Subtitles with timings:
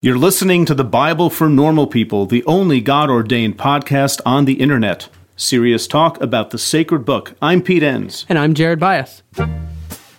[0.00, 4.60] You're listening to the Bible for Normal People, the only God ordained podcast on the
[4.60, 5.08] internet.
[5.34, 7.34] Serious talk about the sacred book.
[7.42, 8.24] I'm Pete Enns.
[8.28, 9.22] And I'm Jared Byas.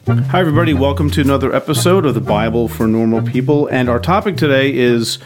[0.09, 0.73] Hi, everybody.
[0.73, 3.67] Welcome to another episode of the Bible for Normal People.
[3.67, 5.17] And our topic today is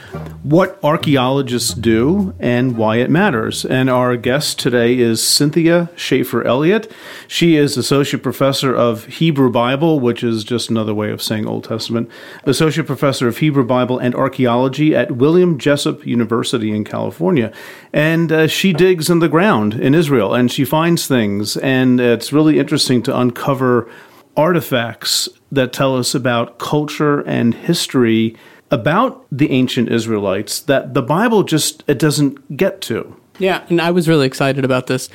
[0.44, 3.64] what archaeologists do and why it matters.
[3.64, 6.92] And our guest today is Cynthia Shafer Elliott.
[7.30, 11.64] She is Associate Professor of Hebrew Bible, which is just another way of saying Old
[11.64, 12.10] Testament,
[12.44, 17.54] Associate Professor of Hebrew Bible and Archaeology at William Jessup University in California.
[17.94, 21.56] And uh, she digs in the ground in Israel and she finds things.
[21.56, 23.90] And it's really interesting to uncover
[24.36, 28.36] artifacts that tell us about culture and history
[28.72, 33.16] about the ancient Israelites that the Bible just it doesn't get to.
[33.40, 35.10] Yeah, and I was really excited about this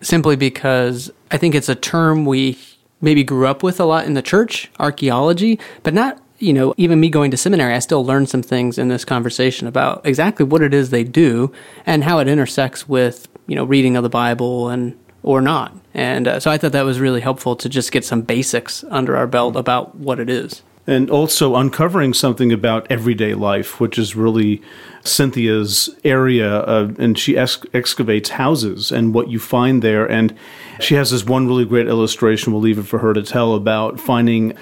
[0.00, 2.58] simply because I think it's a term we
[3.00, 6.98] maybe grew up with a lot in the church, archaeology, but not you know, even
[6.98, 10.60] me going to seminary, I still learned some things in this conversation about exactly what
[10.60, 11.52] it is they do
[11.86, 15.74] and how it intersects with, you know, reading of the Bible and or not.
[15.94, 19.16] And uh, so I thought that was really helpful to just get some basics under
[19.16, 20.62] our belt about what it is.
[20.84, 24.60] And also uncovering something about everyday life, which is really
[25.04, 26.50] Cynthia's area.
[26.50, 30.10] Of, and she ex- excavates houses and what you find there.
[30.10, 30.36] And
[30.80, 34.00] she has this one really great illustration, we'll leave it for her to tell, about
[34.00, 34.54] finding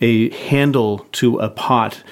[0.00, 2.02] a handle to a pot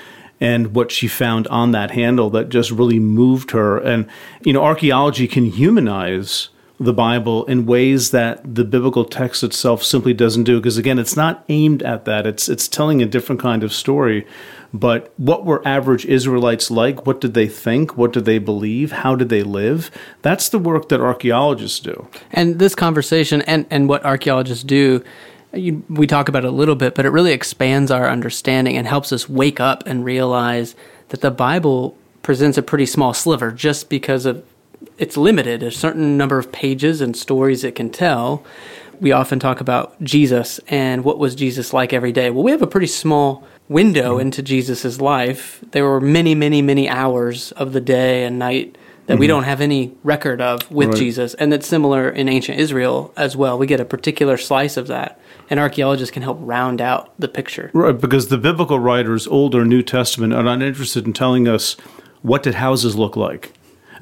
[0.41, 3.79] and what she found on that handle that just really moved her.
[3.79, 4.07] And,
[4.43, 10.13] you know, archaeology can humanize the Bible in ways that the biblical text itself simply
[10.13, 10.59] doesn't do.
[10.59, 12.27] Because again, it's not aimed at that.
[12.27, 14.27] It's it's telling a different kind of story.
[14.73, 17.07] But what were average Israelites like?
[17.07, 17.97] What did they think?
[17.97, 18.91] What did they believe?
[18.91, 19.89] How did they live?
[20.23, 22.09] That's the work that archaeologists do.
[22.33, 25.05] And this conversation and, and what archaeologists do,
[25.53, 28.89] you, we talk about it a little bit, but it really expands our understanding and
[28.89, 30.75] helps us wake up and realize
[31.11, 34.45] that the Bible presents a pretty small sliver just because of
[34.99, 35.63] it's limited.
[35.63, 38.45] a certain number of pages and stories it can tell.
[39.01, 42.31] We often talk about Jesus and what was Jesus like every day.
[42.31, 45.65] Well, we have a pretty small window into Jesus' life.
[45.73, 49.21] There were many, many, many hours of the day and night that mm-hmm.
[49.21, 50.97] we don't have any record of with right.
[50.97, 51.35] Jesus.
[51.35, 53.59] And it's similar in ancient Israel as well.
[53.59, 55.21] We get a particular slice of that.
[55.51, 57.71] And archaeologists can help round out the picture.
[57.75, 61.75] Right, because the biblical writers, Old or New Testament, are not interested in telling us
[62.23, 63.53] what did houses look like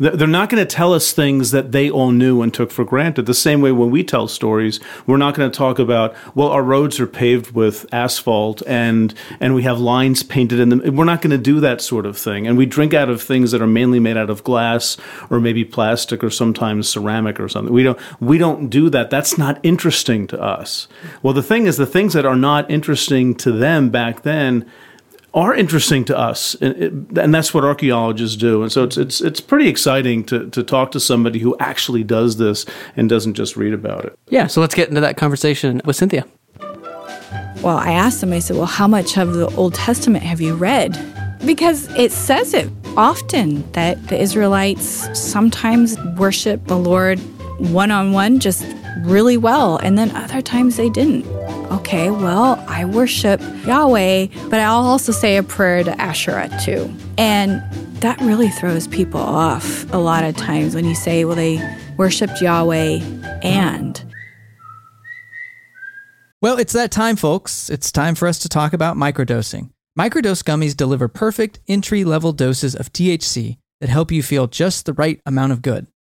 [0.02, 3.26] they're not going to tell us things that they all knew and took for granted.
[3.26, 6.62] The same way when we tell stories, we're not going to talk about, well, our
[6.62, 10.96] roads are paved with asphalt and, and we have lines painted in them.
[10.96, 12.46] We're not going to do that sort of thing.
[12.46, 14.96] And we drink out of things that are mainly made out of glass
[15.30, 17.72] or maybe plastic or sometimes ceramic or something.
[17.72, 19.10] We don't, we don't do that.
[19.10, 20.88] That's not interesting to us.
[21.22, 24.68] Well, the thing is, the things that are not interesting to them back then,
[25.34, 28.62] are interesting to us, and, and, that's what archaeologists do.
[28.62, 32.36] And so it's it's it's pretty exciting to to talk to somebody who actually does
[32.36, 32.66] this
[32.96, 34.18] and doesn't just read about it.
[34.28, 36.26] Yeah, so let's get into that conversation with Cynthia.
[37.62, 38.32] Well, I asked them.
[38.32, 40.98] I said, "Well, how much of the Old Testament have you read?"
[41.46, 47.18] Because it says it often that the Israelites sometimes worship the Lord
[47.58, 48.66] one on one, just
[49.00, 51.24] really well, and then other times they didn't
[51.72, 56.92] okay, well, I worship Yahweh, but I'll also say a prayer to Asherah too.
[57.18, 57.62] And
[58.00, 61.60] that really throws people off a lot of times when you say, well, they
[61.96, 63.00] worshiped Yahweh
[63.42, 64.04] and.
[66.40, 67.70] Well, it's that time, folks.
[67.70, 69.70] It's time for us to talk about microdosing.
[69.98, 74.92] Microdose gummies deliver perfect entry level doses of THC that help you feel just the
[74.92, 75.86] right amount of good.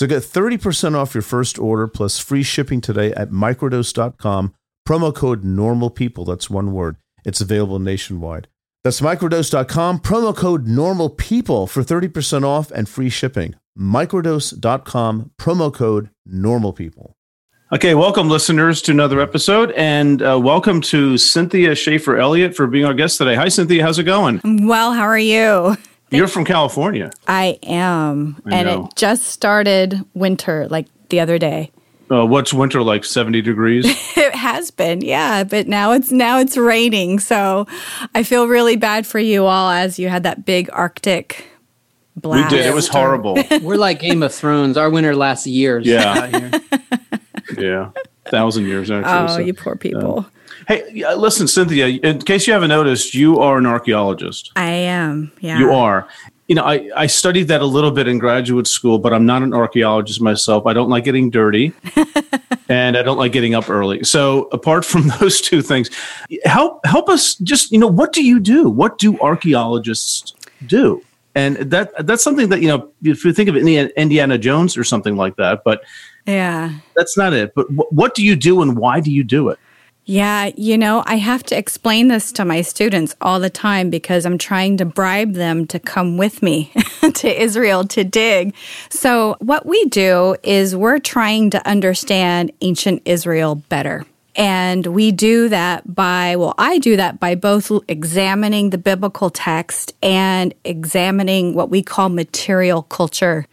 [0.00, 4.54] So get 30% off your first order plus free shipping today at microdose.com.
[4.88, 6.24] Promo code normal people.
[6.24, 6.96] That's one word.
[7.26, 8.48] It's available nationwide.
[8.82, 9.98] That's microdose.com.
[9.98, 13.56] Promo code normal people for 30% off and free shipping.
[13.78, 15.32] Microdose.com.
[15.38, 17.14] Promo code normal people.
[17.70, 22.86] Okay, welcome listeners to another episode, and uh, welcome to Cynthia Shafer Elliott for being
[22.86, 23.34] our guest today.
[23.34, 23.82] Hi, Cynthia.
[23.82, 24.40] How's it going?
[24.66, 25.76] Well, how are you?
[26.10, 27.10] You're from California.
[27.26, 28.40] I am.
[28.46, 28.84] I and know.
[28.86, 31.70] it just started winter like the other day.
[32.10, 33.86] Uh, what's winter like 70 degrees
[34.16, 37.68] it has been yeah but now it's now it's raining so
[38.16, 41.50] i feel really bad for you all as you had that big arctic
[42.20, 42.52] blast.
[42.52, 42.66] We did.
[42.66, 43.38] It was horrible.
[43.62, 44.76] We're like Game of Thrones.
[44.76, 45.86] Our winter lasts years.
[45.86, 46.12] Yeah.
[46.12, 46.50] out here.
[47.58, 47.90] yeah,
[48.26, 49.12] thousand years actually.
[49.12, 49.38] Oh, so.
[49.38, 50.26] you poor people.
[50.70, 51.88] Hey, listen, Cynthia.
[51.88, 54.52] In case you haven't noticed, you are an archaeologist.
[54.54, 55.32] I am.
[55.40, 55.58] Yeah.
[55.58, 56.06] You are.
[56.46, 59.42] You know, I, I studied that a little bit in graduate school, but I'm not
[59.42, 60.66] an archaeologist myself.
[60.66, 61.72] I don't like getting dirty
[62.68, 64.04] and I don't like getting up early.
[64.04, 65.90] So apart from those two things,
[66.44, 68.68] help help us just, you know, what do you do?
[68.68, 70.34] What do archaeologists
[70.66, 71.02] do?
[71.34, 75.16] And that that's something that, you know, if you think of Indiana, Jones or something
[75.16, 75.82] like that, but
[76.26, 76.74] Yeah.
[76.94, 77.56] that's not it.
[77.56, 79.58] But wh- what do you do and why do you do it?
[80.10, 84.26] Yeah, you know, I have to explain this to my students all the time because
[84.26, 86.72] I'm trying to bribe them to come with me
[87.14, 88.52] to Israel to dig.
[88.88, 94.04] So, what we do is we're trying to understand ancient Israel better.
[94.34, 99.94] And we do that by, well, I do that by both examining the biblical text
[100.02, 103.46] and examining what we call material culture.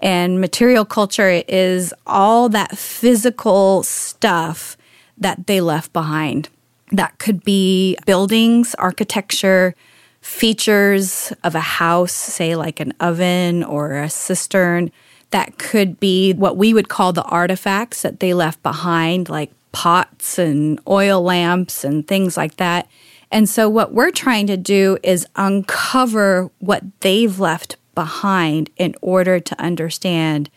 [0.00, 4.76] And material culture is all that physical stuff
[5.20, 6.48] that they left behind.
[6.92, 9.74] That could be buildings, architecture,
[10.20, 14.90] features of a house, say like an oven or a cistern.
[15.30, 20.38] That could be what we would call the artifacts that they left behind, like pots
[20.38, 22.88] and oil lamps and things like that.
[23.30, 29.38] And so, what we're trying to do is uncover what they've left behind in order
[29.38, 30.50] to understand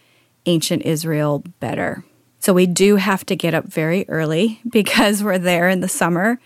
[0.46, 2.04] ancient Israel better.
[2.44, 6.42] So we do have to get up very early because we're there in the summer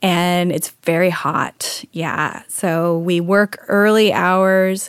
[0.00, 1.84] and it's very hot.
[1.92, 2.42] Yeah.
[2.48, 4.88] So we work early hours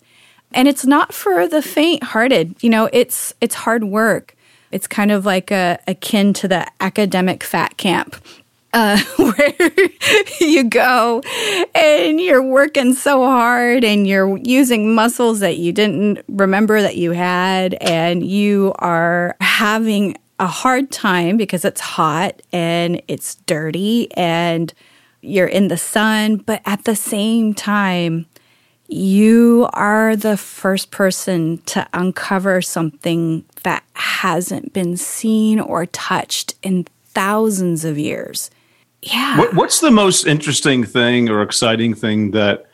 [0.54, 2.64] and it's not for the faint-hearted.
[2.64, 4.38] You know, it's it's hard work.
[4.72, 8.16] It's kind of like a akin to the academic fat camp.
[8.76, 9.54] Uh, where
[10.42, 11.22] you go
[11.76, 17.12] and you're working so hard and you're using muscles that you didn't remember that you
[17.12, 24.74] had, and you are having a hard time because it's hot and it's dirty and
[25.22, 28.26] you're in the sun, but at the same time,
[28.88, 36.86] you are the first person to uncover something that hasn't been seen or touched in
[37.06, 38.52] thousands of years.
[39.02, 39.38] Yeah.
[39.38, 42.66] What, what's the most interesting thing or exciting thing that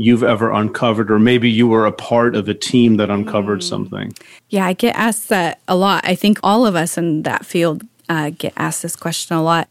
[0.00, 4.10] you've ever uncovered, or maybe you were a part of a team that uncovered something?
[4.48, 6.02] Yeah, I get asked that a lot.
[6.06, 9.68] I think all of us in that field uh, get asked this question a lot.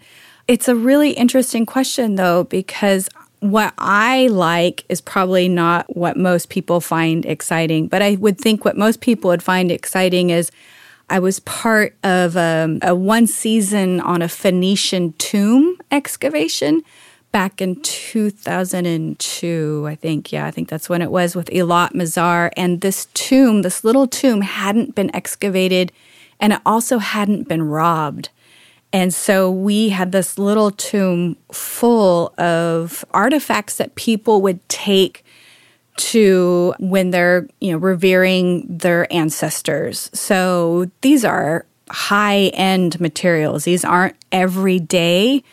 [0.47, 3.09] It's a really interesting question, though, because
[3.39, 7.87] what I like is probably not what most people find exciting.
[7.87, 10.51] But I would think what most people would find exciting is
[11.09, 16.83] I was part of um, a one season on a Phoenician tomb excavation
[17.31, 20.31] back in 2002, I think.
[20.31, 22.51] Yeah, I think that's when it was with Eilat Mazar.
[22.57, 25.91] And this tomb, this little tomb, hadn't been excavated
[26.39, 28.29] and it also hadn't been robbed.
[28.91, 35.23] And so we had this little tomb full of artifacts that people would take
[35.97, 40.09] to when they're, you know, revering their ancestors.
[40.13, 43.65] So these are high-end materials.
[43.65, 45.43] These aren't everyday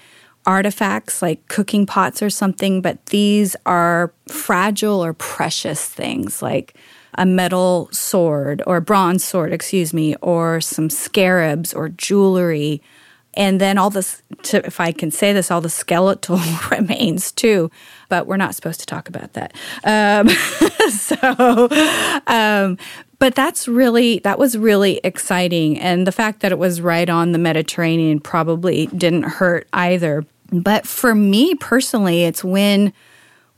[0.47, 6.75] artifacts like cooking pots or something, but these are fragile or precious things like
[7.19, 12.81] a metal sword or bronze sword, excuse me, or some scarabs or jewelry.
[13.35, 16.41] And then all this, if I can say this, all the skeletal
[16.71, 17.71] remains too,
[18.09, 19.53] but we're not supposed to talk about that.
[19.85, 20.29] Um,
[20.91, 21.69] so,
[22.27, 22.79] um,
[23.19, 25.79] but that's really, that was really exciting.
[25.79, 30.25] And the fact that it was right on the Mediterranean probably didn't hurt either.
[30.51, 32.93] But for me personally, it's when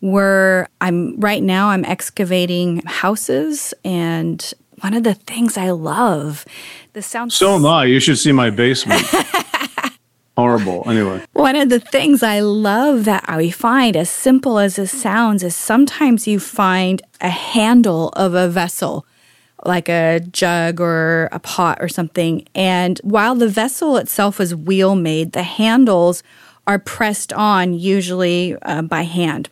[0.00, 3.74] we're, I'm right now, I'm excavating houses.
[3.84, 6.44] And one of the things I love,
[6.92, 7.84] this sounds So am I.
[7.84, 9.02] You should see my basement.
[10.36, 10.88] Horrible.
[10.88, 11.24] Anyway.
[11.32, 15.56] One of the things I love that we find, as simple as it sounds, is
[15.56, 19.04] sometimes you find a handle of a vessel,
[19.64, 22.46] like a jug or a pot or something.
[22.54, 26.22] And while the vessel itself is wheel made, the handles
[26.68, 29.48] are pressed on, usually uh, by hand.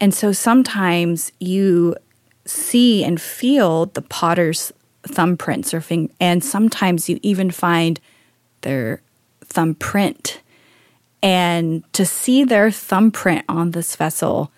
[0.00, 1.94] And so sometimes you
[2.44, 4.72] see and feel the potter's
[5.04, 8.00] thumbprints or fing- and sometimes you even find
[8.62, 9.00] their
[9.44, 10.40] thumbprint.
[11.22, 14.50] And to see their thumbprint on this vessel,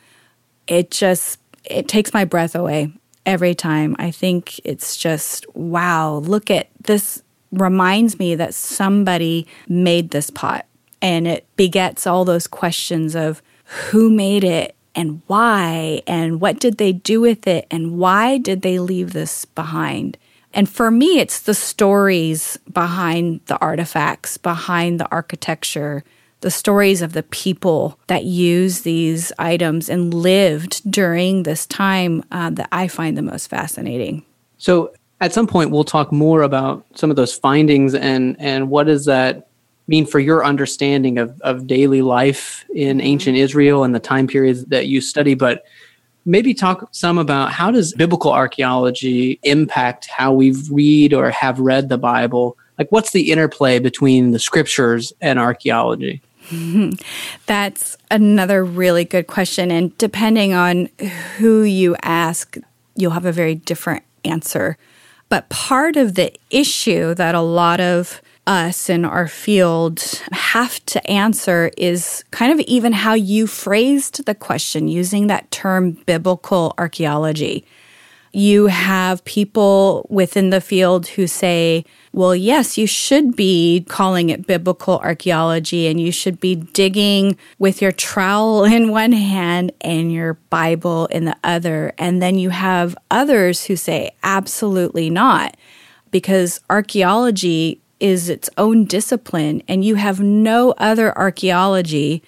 [0.67, 2.93] it just it takes my breath away
[3.27, 3.95] every time.
[3.99, 7.23] I think it's just wow, look at this
[7.53, 10.65] reminds me that somebody made this pot
[11.03, 16.79] and it begets all those questions of who made it and why and what did
[16.79, 20.17] they do with it and why did they leave this behind?
[20.55, 26.05] And for me, it's the stories behind the artifacts, behind the architecture,
[26.41, 32.51] the stories of the people that use these items and lived during this time uh,
[32.51, 34.25] that I find the most fascinating.
[34.59, 38.89] So, at some point, we'll talk more about some of those findings and and what
[38.89, 39.49] is that
[39.89, 43.07] mean for your understanding of, of daily life in mm-hmm.
[43.07, 45.35] ancient Israel and the time periods that you study.
[45.35, 45.65] But
[46.25, 51.89] maybe talk some about how does biblical archaeology impact how we read or have read
[51.89, 52.57] the Bible?
[52.79, 56.23] Like, what's the interplay between the scriptures and archaeology?
[57.47, 59.71] That's another really good question.
[59.71, 60.89] And depending on
[61.39, 62.57] who you ask,
[62.97, 64.77] you'll have a very different answer.
[65.29, 70.01] But part of the issue that a lot of us in our field
[70.33, 75.93] have to answer is kind of even how you phrased the question using that term
[76.07, 77.65] biblical archaeology
[78.33, 84.47] you have people within the field who say, well, yes, you should be calling it
[84.47, 90.35] biblical archaeology and you should be digging with your trowel in one hand and your
[90.49, 91.93] Bible in the other.
[91.99, 95.57] And then you have others who say, absolutely not,
[96.11, 102.23] because archaeology is its own discipline and you have no other archaeology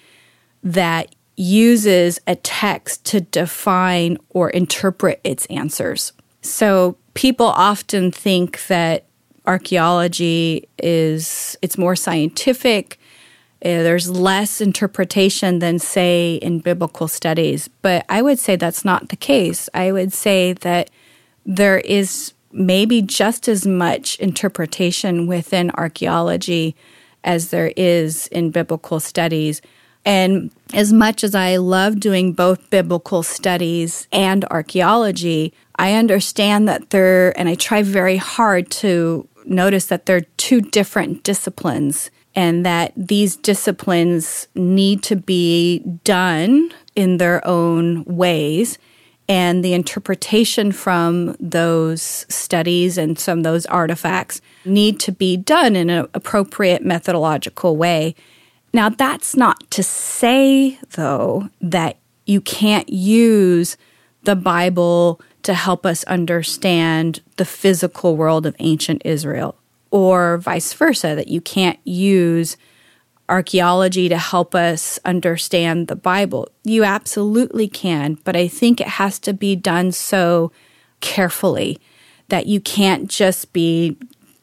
[0.63, 6.13] that uses a text to define or interpret its answers.
[6.41, 9.05] So people often think that
[9.45, 12.97] archaeology is it's more scientific.
[13.63, 19.09] Uh, there's less interpretation than say in biblical studies, but I would say that's not
[19.09, 19.69] the case.
[19.73, 20.89] I would say that
[21.45, 26.75] there is maybe just as much interpretation within archaeology
[27.23, 29.61] as there is in biblical studies.
[30.05, 36.91] And as much as I love doing both biblical studies and archaeology, I understand that
[36.91, 42.93] they're, and I try very hard to notice that they're two different disciplines and that
[42.95, 48.77] these disciplines need to be done in their own ways.
[49.27, 55.75] And the interpretation from those studies and some of those artifacts need to be done
[55.75, 58.13] in an appropriate methodological way.
[58.71, 63.77] Now, that's not to say, though, that you can't use
[64.23, 69.55] the Bible to help us understand the physical world of ancient Israel,
[69.91, 72.57] or vice versa, that you can't use
[73.27, 76.47] archaeology to help us understand the Bible.
[76.63, 80.51] You absolutely can, but I think it has to be done so
[81.01, 81.79] carefully
[82.29, 83.97] that you can't just be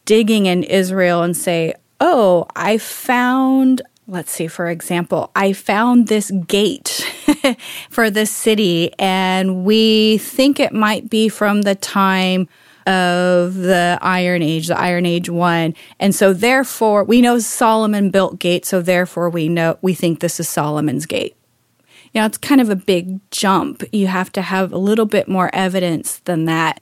[0.04, 6.30] digging in Israel and say, oh, I found let's see, for example, I found this
[6.46, 7.06] gate
[7.90, 12.48] for this city, and we think it might be from the time
[12.86, 15.74] of the Iron Age, the Iron Age one.
[15.98, 20.40] And so therefore we know Solomon built gate, so therefore we know we think this
[20.40, 21.36] is Solomon's gate.
[22.12, 23.82] You know, it's kind of a big jump.
[23.92, 26.80] You have to have a little bit more evidence than that.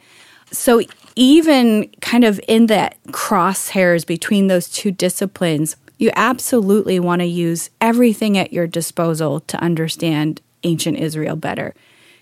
[0.50, 0.82] So
[1.14, 7.70] even kind of in that crosshairs between those two disciplines, you absolutely want to use
[7.80, 11.74] everything at your disposal to understand ancient Israel better.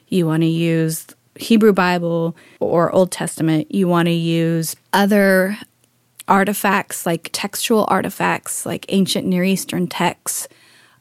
[0.08, 1.06] You want to use
[1.38, 3.73] Hebrew Bible or Old Testament.
[3.75, 5.59] You want to use other
[6.26, 10.49] artifacts like textual artifacts like ancient Near Eastern texts.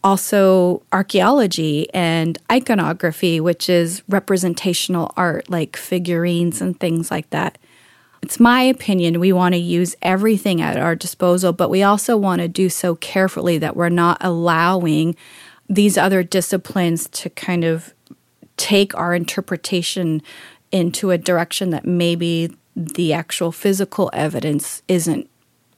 [0.03, 7.58] Also, archaeology and iconography, which is representational art like figurines and things like that.
[8.22, 12.41] It's my opinion we want to use everything at our disposal, but we also want
[12.41, 15.15] to do so carefully that we're not allowing
[15.70, 17.94] these other disciplines to kind of
[18.57, 20.21] take our interpretation
[20.71, 25.29] into a direction that maybe the actual physical evidence isn't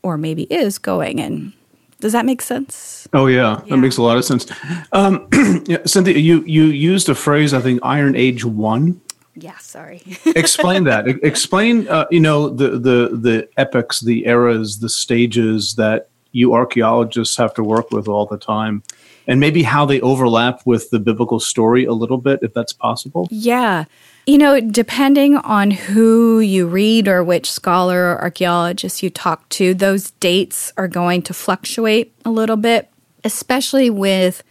[0.01, 1.53] or maybe is going in.
[2.00, 3.07] Does that make sense?
[3.13, 3.69] Oh yeah, yeah.
[3.69, 4.48] that makes a lot of sense.
[4.93, 5.27] Um,
[5.67, 9.01] yeah, Cynthia, you you used a phrase I think Iron Age one
[9.41, 10.01] yeah, sorry.
[10.36, 11.07] explain that.
[11.24, 17.38] Explain, uh, you know, the the the epochs, the eras, the stages that you archaeologists
[17.38, 18.83] have to work with all the time,
[19.29, 23.27] and maybe how they overlap with the biblical story a little bit, if that's possible.
[23.29, 23.86] Yeah.
[24.25, 29.75] You know, depending on who you read or which scholar or archaeologist you talk to,
[29.75, 32.89] those dates are going to fluctuate a little bit,
[33.24, 34.43] especially with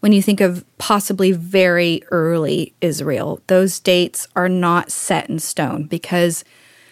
[0.00, 3.40] when you think of possibly very early Israel.
[3.46, 6.44] Those dates are not set in stone because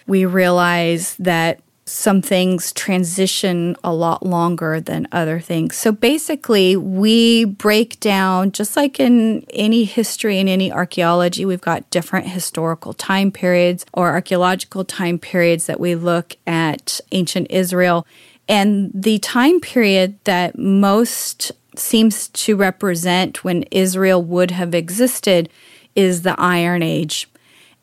[0.07, 5.77] we realize that some things transition a lot longer than other things.
[5.77, 11.89] So basically, we break down, just like in any history and any archaeology, we've got
[11.91, 18.07] different historical time periods or archaeological time periods that we look at ancient Israel.
[18.49, 25.49] And the time period that most seems to represent when Israel would have existed
[25.95, 27.29] is the Iron Age.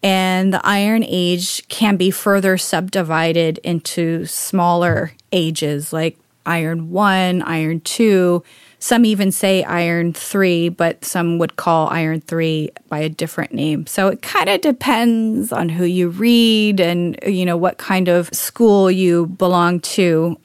[0.03, 7.81] And the Iron Age can be further subdivided into smaller ages like Iron 1, Iron
[7.81, 8.43] 2.
[8.79, 13.85] Some even say Iron 3, but some would call Iron 3 by a different name.
[13.85, 18.27] So it kind of depends on who you read and you know what kind of
[18.29, 20.39] school you belong to.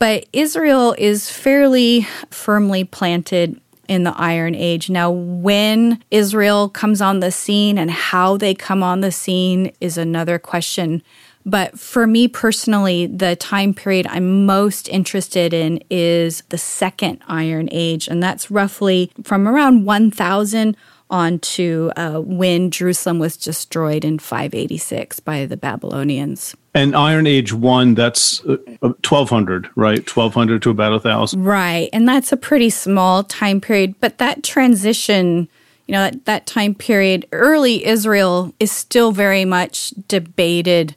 [0.00, 4.90] But Israel is fairly firmly planted in the Iron Age.
[4.90, 9.98] Now, when Israel comes on the scene and how they come on the scene is
[9.98, 11.02] another question.
[11.44, 17.68] But for me personally, the time period I'm most interested in is the Second Iron
[17.70, 20.76] Age, and that's roughly from around 1000
[21.10, 26.56] on to uh, when Jerusalem was destroyed in 586 by the Babylonians.
[26.74, 29.98] And Iron Age 1, that's uh, 1200, right?
[29.98, 31.42] 1200 to about a 1000.
[31.42, 31.88] Right.
[31.92, 33.94] And that's a pretty small time period.
[34.00, 35.48] But that transition,
[35.86, 40.96] you know, that time period, early Israel is still very much debated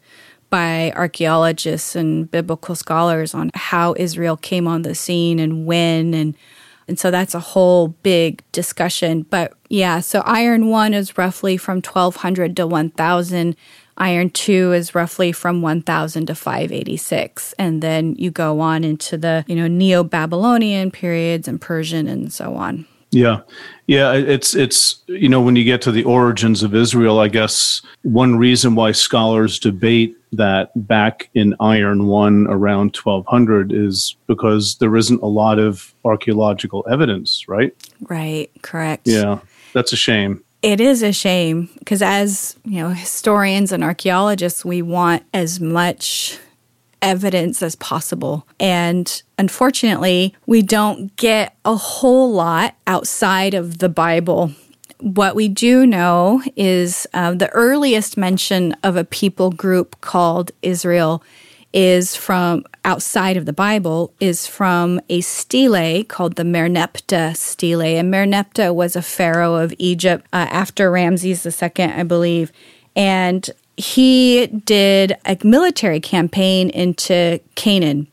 [0.50, 6.36] by archaeologists and biblical scholars on how Israel came on the scene and when and
[6.90, 9.22] and so that's a whole big discussion.
[9.30, 13.56] But yeah, so iron 1 is roughly from 1200 to 1000
[14.00, 19.44] Iron 2 is roughly from 1000 to 586 and then you go on into the,
[19.46, 22.86] you know, Neo-Babylonian periods and Persian and so on.
[23.12, 23.42] Yeah.
[23.90, 27.82] Yeah, it's it's you know when you get to the origins of Israel, I guess
[28.04, 34.96] one reason why scholars debate that back in Iron 1 around 1200 is because there
[34.96, 37.76] isn't a lot of archaeological evidence, right?
[38.02, 39.08] Right, correct.
[39.08, 39.40] Yeah.
[39.74, 44.82] That's a shame it is a shame because as you know historians and archaeologists we
[44.82, 46.38] want as much
[47.02, 54.52] evidence as possible and unfortunately we don't get a whole lot outside of the bible
[55.00, 61.24] what we do know is uh, the earliest mention of a people group called israel
[61.74, 67.82] is from outside of the Bible is from a stele called the Merneptah stele.
[67.82, 72.52] And Merneptah was a pharaoh of Egypt uh, after Ramses II, I believe.
[72.96, 78.08] And he did a military campaign into Canaan.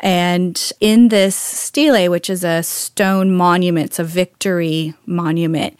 [0.00, 5.78] And in this stele, which is a stone monument, it's a victory monument,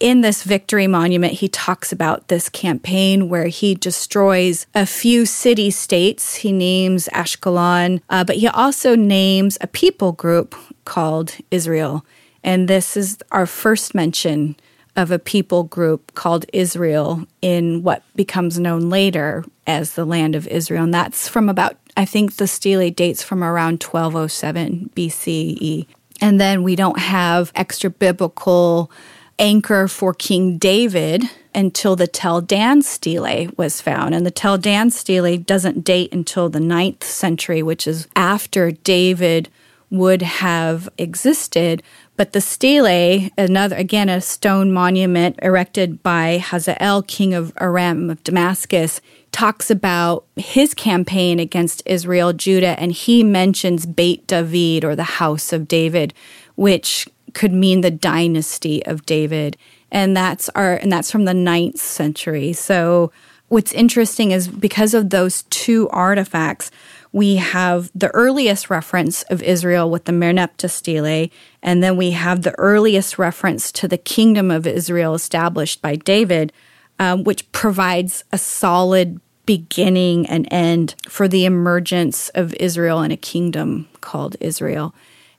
[0.00, 5.70] in this victory monument, he talks about this campaign where he destroys a few city
[5.70, 6.34] states.
[6.36, 12.04] He names Ashkelon, uh, but he also names a people group called Israel.
[12.42, 14.56] And this is our first mention
[14.96, 20.46] of a people group called Israel in what becomes known later as the land of
[20.46, 20.84] Israel.
[20.84, 25.86] And that's from about, I think the stele dates from around 1207 BCE.
[26.20, 28.90] And then we don't have extra biblical
[29.38, 34.14] anchor for King David until the Tel Dan stele was found.
[34.14, 39.48] And the Tel Dan stele doesn't date until the ninth century, which is after David
[39.90, 41.82] would have existed.
[42.16, 48.22] But the stele, another again a stone monument erected by Hazael, king of Aram of
[48.22, 49.00] Damascus,
[49.32, 55.52] talks about his campaign against Israel, Judah, and he mentions Beit David or the house
[55.52, 56.14] of David,
[56.54, 59.56] which could mean the dynasty of David.
[59.90, 62.52] And that's our and that's from the ninth century.
[62.52, 63.10] So
[63.48, 66.70] what's interesting is because of those two artifacts,
[67.14, 71.30] we have the earliest reference of Israel with the Merneptah stele,
[71.62, 76.52] and then we have the earliest reference to the kingdom of Israel established by David,
[76.98, 83.16] um, which provides a solid beginning and end for the emergence of Israel and a
[83.16, 84.92] kingdom called Israel.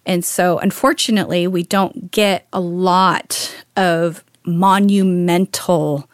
[0.06, 6.10] And so, unfortunately, we don't get a lot of monumental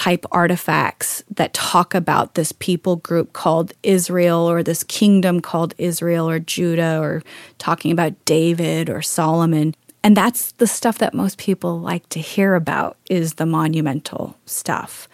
[0.00, 6.26] type artifacts that talk about this people group called Israel or this kingdom called Israel
[6.26, 7.22] or Judah or
[7.58, 9.74] talking about David or Solomon.
[10.02, 15.06] And that's the stuff that most people like to hear about is the monumental stuff.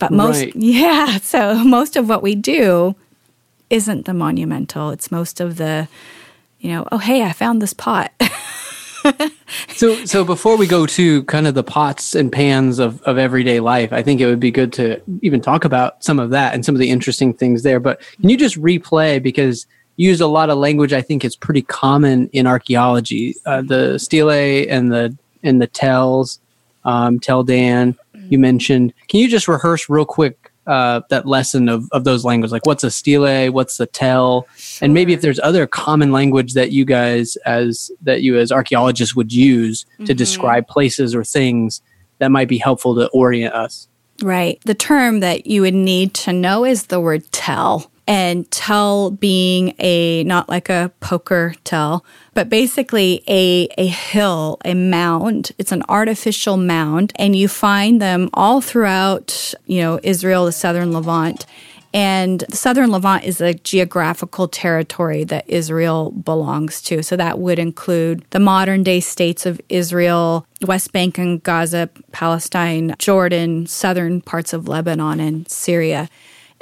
[0.00, 0.56] But most right.
[0.56, 2.96] yeah, so most of what we do
[3.70, 4.90] isn't the monumental.
[4.90, 5.86] It's most of the
[6.58, 8.10] you know, oh, hey, I found this pot.
[9.68, 13.60] so so before we go to kind of the pots and pans of, of everyday
[13.60, 16.64] life, I think it would be good to even talk about some of that and
[16.64, 17.80] some of the interesting things there.
[17.80, 21.36] But can you just replay because you use a lot of language I think is
[21.36, 23.34] pretty common in archaeology.
[23.46, 26.40] Uh, the stele and the and the tells,
[26.84, 27.96] um, Tel Dan
[28.28, 28.92] you mentioned.
[29.08, 32.52] Can you just rehearse real quick uh, that lesson of, of those languages?
[32.52, 34.84] Like what's a stele, what's a tell, sure.
[34.84, 39.14] and maybe if there's other common language that you guys as that you as archaeologists
[39.16, 40.04] would use mm-hmm.
[40.04, 41.82] to describe places or things
[42.18, 43.88] that might be helpful to orient us.
[44.22, 44.60] Right.
[44.64, 49.74] The term that you would need to know is the word tell and tell being
[49.78, 55.52] a not like a poker tell, but basically a a hill, a mound.
[55.58, 60.92] It's an artificial mound, and you find them all throughout, you know, Israel, the southern
[60.92, 61.46] Levant.
[61.94, 67.04] And the southern Levant is a geographical territory that Israel belongs to.
[67.04, 72.96] So that would include the modern day states of Israel, West Bank and Gaza, Palestine,
[72.98, 76.08] Jordan, southern parts of Lebanon, and Syria.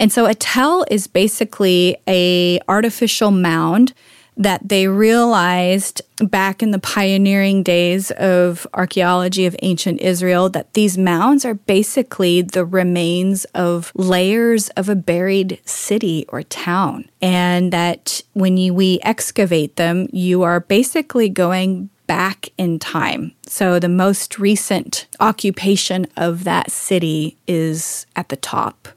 [0.03, 3.95] And so a tell is basically a artificial mound
[4.37, 10.99] that they realized back in the pioneering days of archaeology of ancient Israel that these
[10.99, 17.09] mounds are basically the remains of layers of a buried city or town.
[17.21, 23.35] And that when you, we excavate them, you are basically going back in time.
[23.47, 28.89] So the most recent occupation of that city is at the top.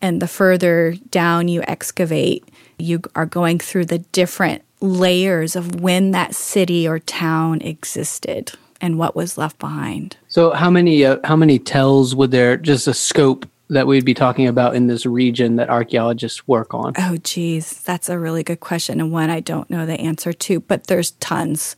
[0.00, 6.12] And the further down you excavate, you are going through the different layers of when
[6.12, 10.16] that city or town existed and what was left behind.
[10.28, 14.14] So how many uh, how many tells would there just a scope that we'd be
[14.14, 16.94] talking about in this region that archaeologists work on?
[16.96, 20.60] Oh geez, that's a really good question and one I don't know the answer to,
[20.60, 21.76] but there's tons.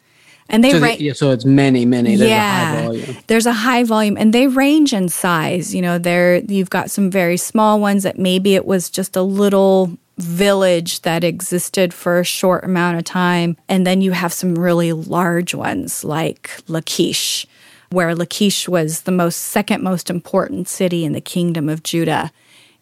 [0.50, 2.16] And they so, yeah, so it's many, many.
[2.16, 3.16] There's yeah, a high volume.
[3.28, 5.74] There's a high volume, and they range in size.
[5.74, 9.22] You know, there you've got some very small ones that maybe it was just a
[9.22, 14.56] little village that existed for a short amount of time, and then you have some
[14.56, 17.46] really large ones like Lachish,
[17.90, 22.32] where Lachish was the most second most important city in the kingdom of Judah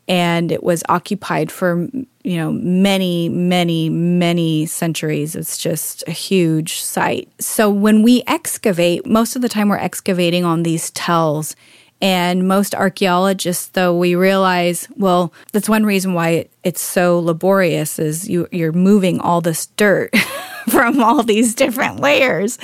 [0.09, 1.89] and it was occupied for
[2.25, 5.37] you know many many many centuries.
[5.37, 7.31] It's just a huge site.
[7.41, 11.55] So when we excavate most of the time we're excavating on these tells
[12.01, 18.29] and most archaeologists though we realize well that's one reason why it's so laborious is
[18.29, 20.15] you you're moving all this dirt
[20.69, 22.59] from all these different layers.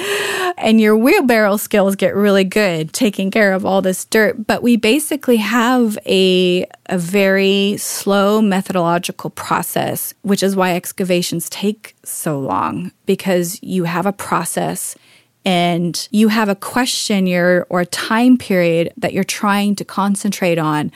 [0.56, 4.46] And your wheelbarrow skills get really good taking care of all this dirt.
[4.46, 11.96] But we basically have a, a very slow methodological process, which is why excavations take
[12.04, 14.96] so long because you have a process
[15.44, 20.58] and you have a question you're, or a time period that you're trying to concentrate
[20.58, 20.90] on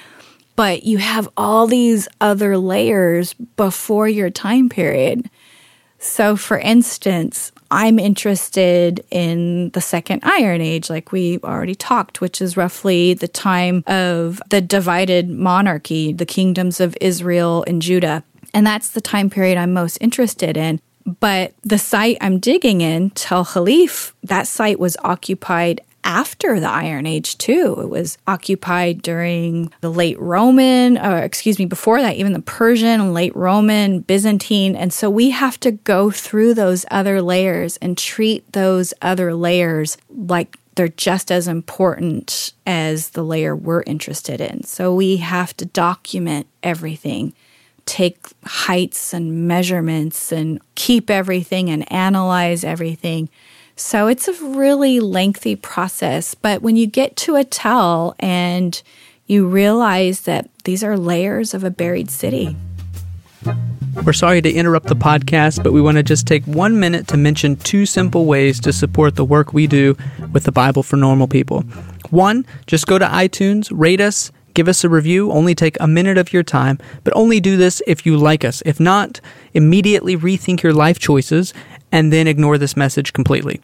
[0.59, 5.31] but you have all these other layers before your time period.
[6.01, 12.43] So, for instance, I'm interested in the Second Iron Age, like we already talked, which
[12.43, 18.25] is roughly the time of the divided monarchy, the kingdoms of Israel and Judah.
[18.53, 20.81] And that's the time period I'm most interested in.
[21.21, 27.07] But the site I'm digging in, Tel Halif, that site was occupied after the Iron
[27.07, 27.77] Age, too.
[27.81, 33.13] It was occupied during the late Roman, or excuse me, before that, even the Persian,
[33.13, 34.77] late Roman, Byzantine.
[34.77, 39.99] And so we have to go through those other layers and treat those other layers
[40.09, 44.63] like they're just as important as the layer we're interested in.
[44.63, 47.35] So we have to document everything
[47.89, 53.29] take heights and measurements and keep everything and analyze everything
[53.81, 56.35] so it's a really lengthy process.
[56.35, 58.83] But when you get to a tell and
[59.29, 62.57] you realize that these are layers of a buried city.
[64.05, 67.17] We're sorry to interrupt the podcast, but we want to just take one minute to
[67.17, 69.97] mention two simple ways to support the work we do
[70.33, 71.61] with the Bible for Normal People.
[72.11, 76.19] One, just go to iTunes, rate us, give us a review, only take a minute
[76.19, 78.61] of your time, but only do this if you like us.
[78.67, 79.21] If not,
[79.55, 81.55] immediately rethink your life choices
[81.93, 83.61] and then ignore this message completely.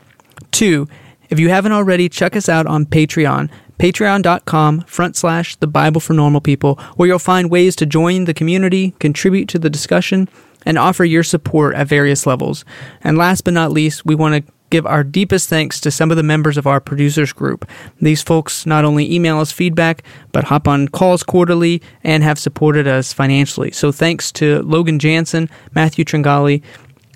[0.52, 0.86] Two,
[1.30, 6.12] if you haven't already, check us out on Patreon, patreon.com front slash the Bible for
[6.12, 10.28] Normal People, where you'll find ways to join the community, contribute to the discussion,
[10.64, 12.64] and offer your support at various levels.
[13.02, 16.16] And last but not least, we want to give our deepest thanks to some of
[16.16, 17.64] the members of our producers group.
[18.00, 22.88] These folks not only email us feedback, but hop on calls quarterly and have supported
[22.88, 23.70] us financially.
[23.70, 26.60] So thanks to Logan Jansen, Matthew Tringali,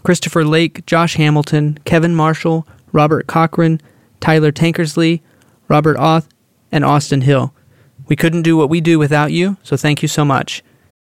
[0.04, 3.80] Christopher Lake, Josh Hamilton, Kevin Marshall, Robert Cochran,
[4.20, 5.20] Tyler Tankersley,
[5.66, 6.28] Robert Oth,
[6.70, 7.52] and Austin Hill.
[8.06, 10.62] We couldn't do what we do without you, so thank you so much.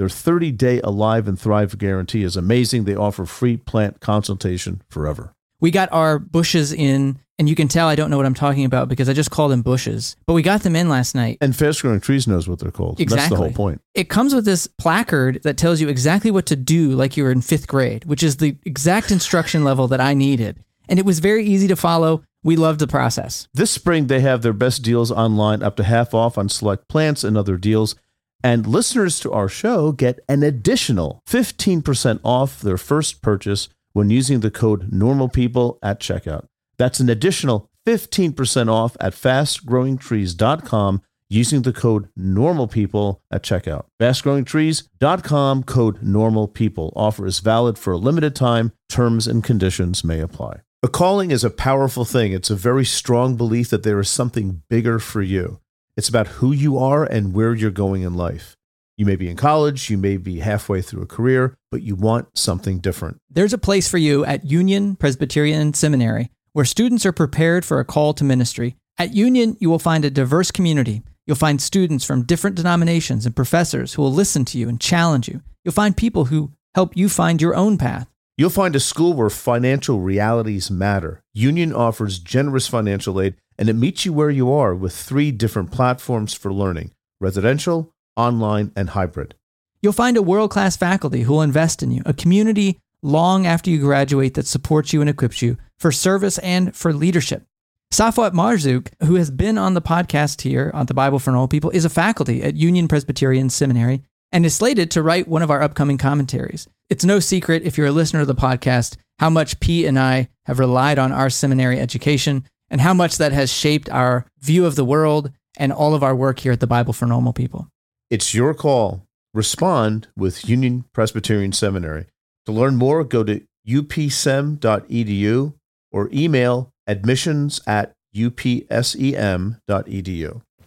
[0.00, 2.84] their 30 day Alive and Thrive guarantee is amazing.
[2.84, 5.34] They offer free plant consultation forever.
[5.60, 8.64] We got our bushes in, and you can tell I don't know what I'm talking
[8.64, 10.16] about because I just called them bushes.
[10.24, 11.36] But we got them in last night.
[11.42, 12.98] And Fast Growing Trees knows what they're called.
[12.98, 13.20] Exactly.
[13.20, 13.82] That's the whole point.
[13.94, 17.30] It comes with this placard that tells you exactly what to do, like you were
[17.30, 20.64] in fifth grade, which is the exact instruction level that I needed.
[20.88, 22.24] And it was very easy to follow.
[22.42, 23.48] We loved the process.
[23.52, 27.22] This spring, they have their best deals online, up to half off on select plants
[27.22, 27.96] and other deals.
[28.42, 34.40] And listeners to our show get an additional 15% off their first purchase when using
[34.40, 36.46] the code NORMALPEOPLE at checkout.
[36.78, 43.84] That's an additional 15% off at fastgrowingtrees.com using the code NORMALPEOPLE at checkout.
[44.00, 46.92] Fastgrowingtrees.com code NORMALPEOPLE.
[46.96, 48.72] Offer is valid for a limited time.
[48.88, 50.60] Terms and conditions may apply.
[50.82, 52.32] A calling is a powerful thing.
[52.32, 55.60] It's a very strong belief that there is something bigger for you.
[55.96, 58.56] It's about who you are and where you're going in life.
[58.96, 62.36] You may be in college, you may be halfway through a career, but you want
[62.36, 63.18] something different.
[63.30, 67.84] There's a place for you at Union Presbyterian Seminary where students are prepared for a
[67.84, 68.76] call to ministry.
[68.98, 71.02] At Union, you will find a diverse community.
[71.26, 75.28] You'll find students from different denominations and professors who will listen to you and challenge
[75.28, 75.42] you.
[75.64, 78.08] You'll find people who help you find your own path.
[78.36, 81.22] You'll find a school where financial realities matter.
[81.34, 85.70] Union offers generous financial aid and it meets you where you are with three different
[85.70, 89.34] platforms for learning residential, online, and hybrid.
[89.82, 93.70] You'll find a world class faculty who will invest in you, a community long after
[93.70, 97.44] you graduate that supports you and equips you for service and for leadership.
[97.92, 101.70] Safwat Marzouk, who has been on the podcast here on the Bible for Normal People,
[101.70, 105.60] is a faculty at Union Presbyterian Seminary and is slated to write one of our
[105.60, 106.66] upcoming commentaries.
[106.88, 110.28] It's no secret, if you're a listener of the podcast, how much P and I
[110.46, 114.76] have relied on our seminary education and how much that has shaped our view of
[114.76, 117.68] the world and all of our work here at the Bible for Normal People.
[118.08, 119.06] It's your call.
[119.34, 122.06] Respond with Union Presbyterian Seminary.
[122.46, 125.54] To learn more, go to upsem.edu
[125.92, 129.60] or email admissions at upsem.edu.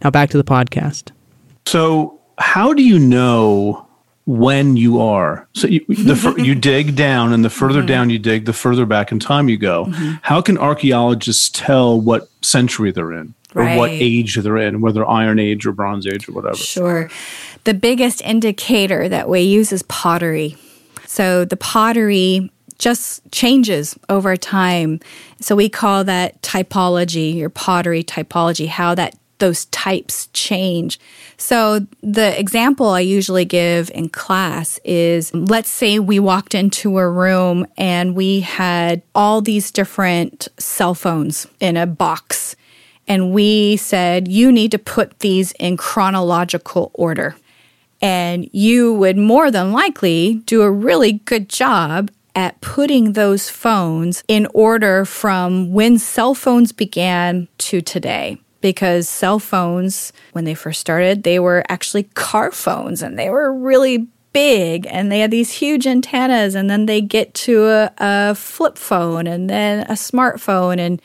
[0.04, 1.12] Now back to the podcast.
[1.66, 3.88] So, how do you know
[4.26, 5.48] when you are?
[5.54, 7.88] So, you, the you dig down, and the further mm-hmm.
[7.88, 9.86] down you dig, the further back in time you go.
[9.86, 10.14] Mm-hmm.
[10.22, 15.40] How can archaeologists tell what century they're in, or what age they're in, whether Iron
[15.40, 16.56] Age or Bronze Age or whatever?
[16.56, 17.10] Sure.
[17.66, 20.58] The biggest indicator that we use is pottery.
[21.06, 25.00] So the pottery just changes over time.
[25.40, 31.00] So we call that typology, your pottery typology, how that those types change.
[31.38, 37.10] So the example I usually give in class is let's say we walked into a
[37.10, 42.56] room and we had all these different cell phones in a box
[43.08, 47.36] and we said, you need to put these in chronological order.
[48.02, 54.24] And you would more than likely do a really good job at putting those phones
[54.28, 58.38] in order from when cell phones began to today.
[58.64, 63.54] Because cell phones, when they first started, they were actually car phones and they were
[63.54, 66.56] really big and they had these huge antennas.
[66.56, 70.80] And then they get to a, a flip phone and then a smartphone.
[70.80, 71.02] And,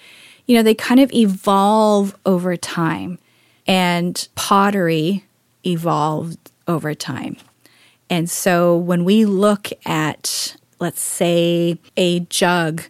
[0.46, 3.18] you know, they kind of evolve over time.
[3.66, 5.24] And pottery
[5.66, 7.38] evolved over time.
[8.08, 12.84] And so when we look at, let's say, a jug,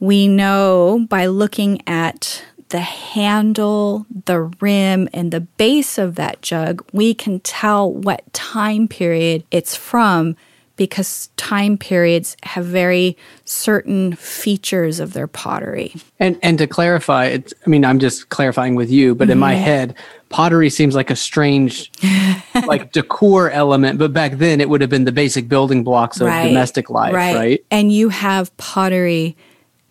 [0.00, 6.84] we know by looking at the handle, the rim, and the base of that jug,
[6.92, 10.36] we can tell what time period it's from
[10.76, 15.94] because time periods have very certain features of their pottery.
[16.20, 19.54] And and to clarify, it's I mean, I'm just clarifying with you, but in my
[19.54, 19.64] Mm-hmm.
[19.64, 19.94] head,
[20.28, 21.90] pottery seems like a strange
[22.66, 26.26] like decor element, but back then it would have been the basic building blocks of
[26.26, 27.64] domestic life, right?
[27.70, 29.34] And you have pottery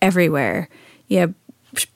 [0.03, 0.69] everywhere.
[1.07, 1.33] You have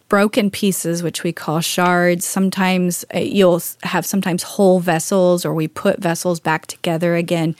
[0.09, 2.25] broken pieces, which we call shards.
[2.25, 7.55] Sometimes uh, you'll have sometimes whole vessels, or we put vessels back together again.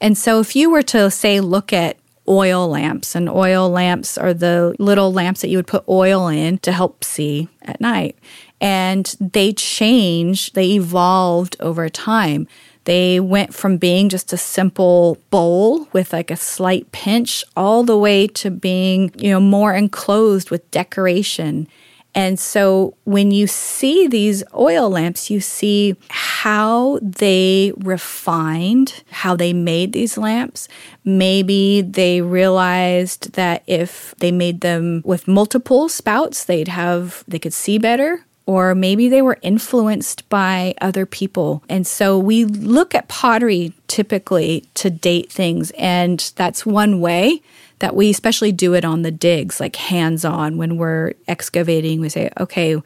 [0.00, 1.96] And so, if you were to say, look at
[2.28, 6.58] oil lamps, and oil lamps are the little lamps that you would put oil in
[6.58, 8.16] to help see at night.
[8.60, 12.46] and they changed, they evolved over time.
[12.84, 17.98] They went from being just a simple bowl with like a slight pinch all the
[17.98, 21.68] way to being, you know, more enclosed with decoration.
[22.14, 29.52] And so when you see these oil lamps, you see how they refined, how they
[29.52, 30.66] made these lamps.
[31.04, 37.52] Maybe they realized that if they made them with multiple spouts, they'd have, they could
[37.54, 41.62] see better or maybe they were influenced by other people.
[41.68, 47.42] And so we look at pottery typically to date things, and that's one way
[47.78, 52.00] that we especially do it on the digs, like hands on when we're excavating.
[52.00, 52.76] We say, okay,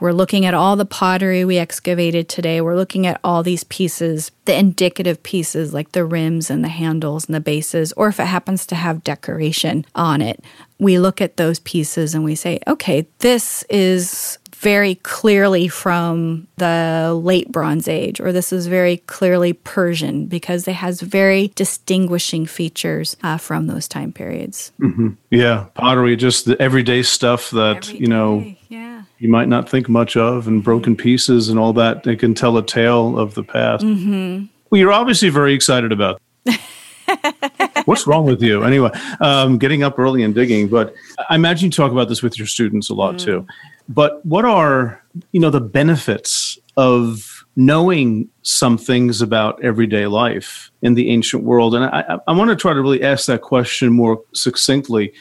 [0.00, 2.60] we're looking at all the pottery we excavated today.
[2.60, 7.26] We're looking at all these pieces, the indicative pieces like the rims and the handles
[7.26, 10.42] and the bases, or if it happens to have decoration on it,
[10.80, 17.18] we look at those pieces and we say, okay, this is very clearly from the
[17.22, 23.16] late Bronze Age, or this is very clearly Persian because it has very distinguishing features
[23.22, 24.72] uh, from those time periods.
[24.80, 25.10] Mm-hmm.
[25.30, 29.02] Yeah, pottery, just the everyday stuff that, Every you know, yeah.
[29.18, 32.04] you might not think much of, and broken pieces and all that.
[32.04, 33.84] They can tell a tale of the past.
[33.84, 34.46] Mm-hmm.
[34.70, 36.20] Well, you're obviously very excited about.
[37.84, 38.64] What's wrong with you?
[38.64, 38.90] Anyway,
[39.20, 40.68] um, getting up early and digging.
[40.68, 40.94] But
[41.28, 43.46] I imagine you talk about this with your students a lot too.
[43.88, 50.94] But what are you know the benefits of knowing some things about everyday life in
[50.94, 51.74] the ancient world?
[51.74, 55.12] And I, I, want to try to really ask that question more succinctly.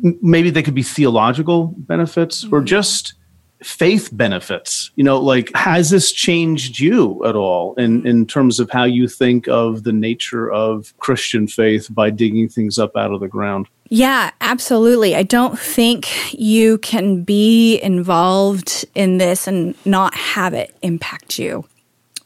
[0.00, 2.66] Maybe they could be theological benefits or mm-hmm.
[2.66, 3.14] just
[3.62, 8.06] faith benefits you know like has this changed you at all in mm-hmm.
[8.06, 12.78] in terms of how you think of the nature of christian faith by digging things
[12.78, 15.14] up out of the ground Yeah, absolutely.
[15.14, 21.64] I don't think you can be involved in this and not have it impact you.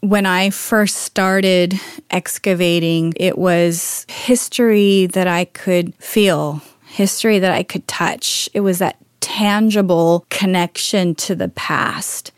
[0.00, 1.78] When I first started
[2.10, 8.48] excavating, it was history that I could feel, history that I could touch.
[8.54, 12.32] It was that tangible connection to the past.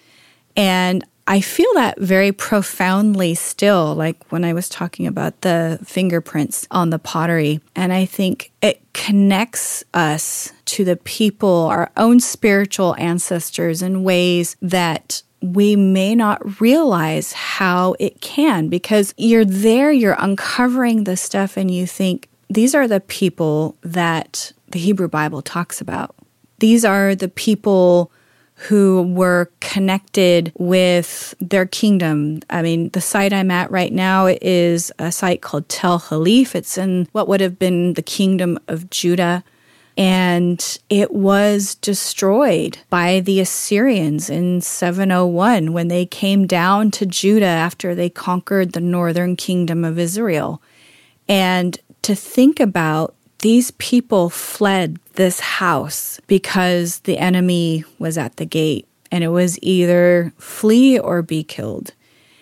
[0.56, 6.66] And I feel that very profoundly still, like when I was talking about the fingerprints
[6.70, 7.60] on the pottery.
[7.76, 14.56] And I think it connects us to the people, our own spiritual ancestors, in ways
[14.60, 21.56] that we may not realize how it can because you're there, you're uncovering the stuff,
[21.56, 26.14] and you think, these are the people that the Hebrew Bible talks about.
[26.58, 28.12] These are the people
[28.62, 32.40] who were connected with their kingdom.
[32.48, 36.54] I mean, the site I'm at right now is a site called Tel Halif.
[36.54, 39.42] It's in what would have been the kingdom of Judah.
[39.96, 47.44] And it was destroyed by the Assyrians in 701 when they came down to Judah
[47.46, 50.62] after they conquered the northern kingdom of Israel.
[51.28, 58.46] And to think about these people fled this house because the enemy was at the
[58.46, 61.92] gate and it was either flee or be killed.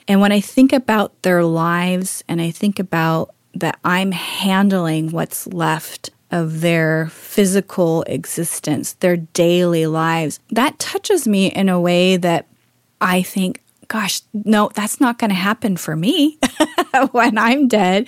[0.06, 5.46] And when I think about their lives and I think about that I'm handling what's
[5.46, 12.46] left of their physical existence, their daily lives, that touches me in a way that
[13.00, 16.38] I think, gosh, no, that's not going to happen for me
[17.10, 18.06] when I'm dead.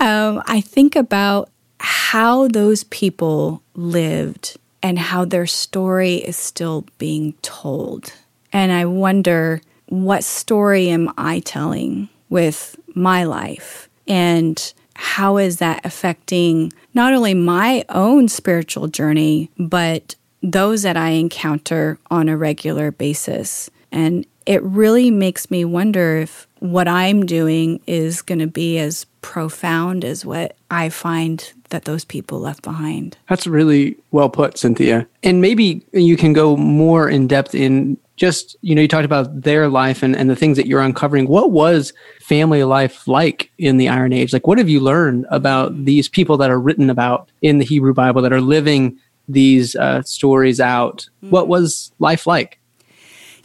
[0.00, 1.48] Um, I think about
[1.84, 8.12] how those people lived and how their story is still being told.
[8.54, 13.90] And I wonder what story am I telling with my life?
[14.08, 21.10] And how is that affecting not only my own spiritual journey, but those that I
[21.10, 23.68] encounter on a regular basis?
[23.92, 29.04] And it really makes me wonder if what I'm doing is going to be as
[29.20, 33.16] profound as what I find that those people left behind.
[33.28, 35.08] That's really well put, Cynthia.
[35.24, 39.42] And maybe you can go more in depth in just, you know, you talked about
[39.42, 41.26] their life and, and the things that you're uncovering.
[41.26, 44.32] What was family life like in the Iron Age?
[44.32, 47.92] Like, what have you learned about these people that are written about in the Hebrew
[47.92, 48.96] Bible that are living
[49.28, 51.08] these uh, stories out?
[51.22, 52.60] What was life like?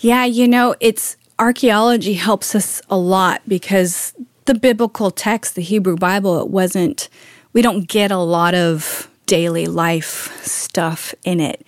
[0.02, 4.14] Yeah, you know, it's archaeology helps us a lot because
[4.45, 7.10] the biblical text, the Hebrew Bible, it wasn't,
[7.54, 11.66] we don't get a lot of daily life stuff in it.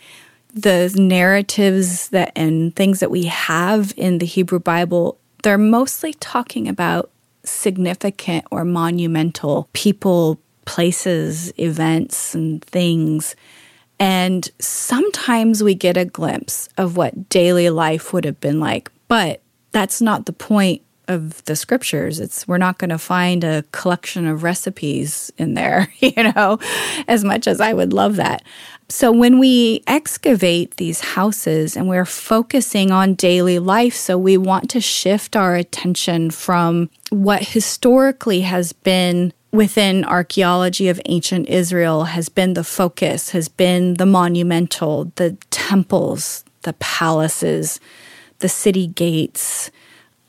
[0.53, 6.67] The narratives that and things that we have in the Hebrew Bible, they're mostly talking
[6.67, 7.11] about
[7.43, 13.35] significant or monumental people, places, events, and things.
[13.99, 19.41] And sometimes we get a glimpse of what daily life would have been like, but
[19.71, 22.19] that's not the point of the scriptures.
[22.19, 26.59] It's we're not going to find a collection of recipes in there, you know,
[27.07, 28.43] as much as I would love that.
[28.89, 34.69] So when we excavate these houses and we're focusing on daily life, so we want
[34.71, 42.29] to shift our attention from what historically has been within archaeology of ancient Israel has
[42.29, 47.79] been the focus, has been the monumental, the temples, the palaces,
[48.39, 49.71] the city gates,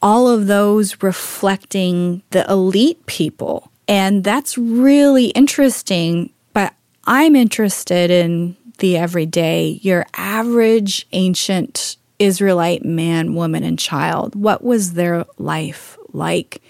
[0.02, 3.70] all of those reflecting the elite people.
[3.86, 6.32] And that's really interesting.
[6.52, 6.74] But
[7.04, 14.34] I'm interested in the everyday, your average ancient Israelite man, woman, and child.
[14.34, 16.62] What was their life like?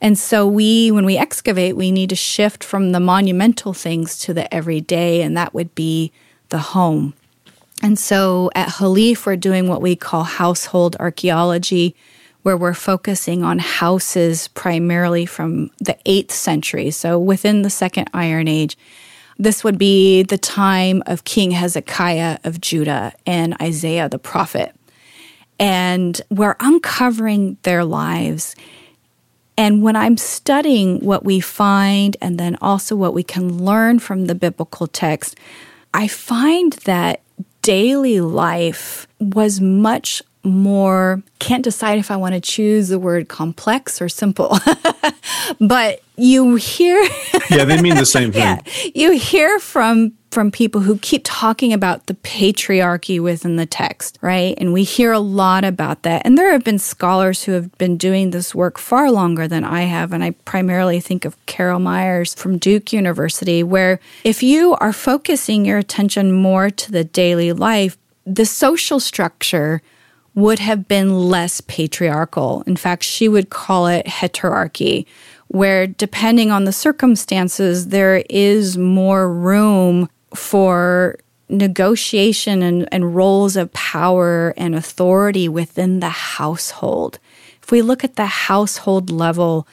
[0.00, 4.34] And so we when we excavate, we need to shift from the monumental things to
[4.34, 6.12] the everyday and that would be
[6.50, 7.14] the home.
[7.82, 11.94] And so at Halif we're doing what we call household archaeology
[12.46, 18.46] where we're focusing on houses primarily from the 8th century, so within the second iron
[18.46, 18.78] age.
[19.36, 24.76] This would be the time of King Hezekiah of Judah and Isaiah the prophet.
[25.58, 28.54] And we're uncovering their lives
[29.58, 34.26] and when I'm studying what we find and then also what we can learn from
[34.26, 35.36] the biblical text,
[35.94, 37.22] I find that
[37.62, 44.00] daily life was much more, can't decide if I want to choose the word complex
[44.00, 44.58] or simple,
[45.60, 47.02] but you hear.
[47.50, 48.36] yeah, they mean the same thing.
[48.46, 48.60] Yeah,
[48.94, 54.54] you hear from from people who keep talking about the patriarchy within the text, right?
[54.58, 56.20] And we hear a lot about that.
[56.26, 59.84] And there have been scholars who have been doing this work far longer than I
[59.84, 60.12] have.
[60.12, 65.64] And I primarily think of Carol Meyers from Duke University, where if you are focusing
[65.64, 69.80] your attention more to the daily life, the social structure
[70.36, 72.62] would have been less patriarchal.
[72.66, 75.06] In fact, she would call it heterarchy,
[75.48, 81.16] where depending on the circumstances, there is more room for
[81.48, 87.18] negotiation and, and roles of power and authority within the household.
[87.62, 89.66] If we look at the household level,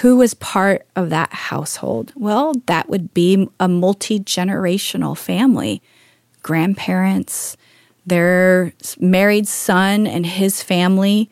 [0.00, 2.12] who is part of that household?
[2.16, 5.80] Well, that would be a multi generational family
[6.42, 7.56] grandparents,
[8.08, 11.30] their married son and his family.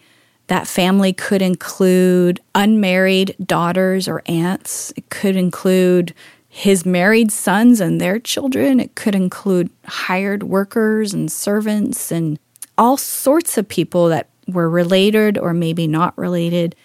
[0.49, 4.93] That family could include unmarried daughters or aunts.
[4.97, 6.14] It could include
[6.49, 8.81] his married sons and their children.
[8.81, 12.39] It could include hired workers and servants and
[12.79, 16.77] all sorts of people that were related or maybe not related,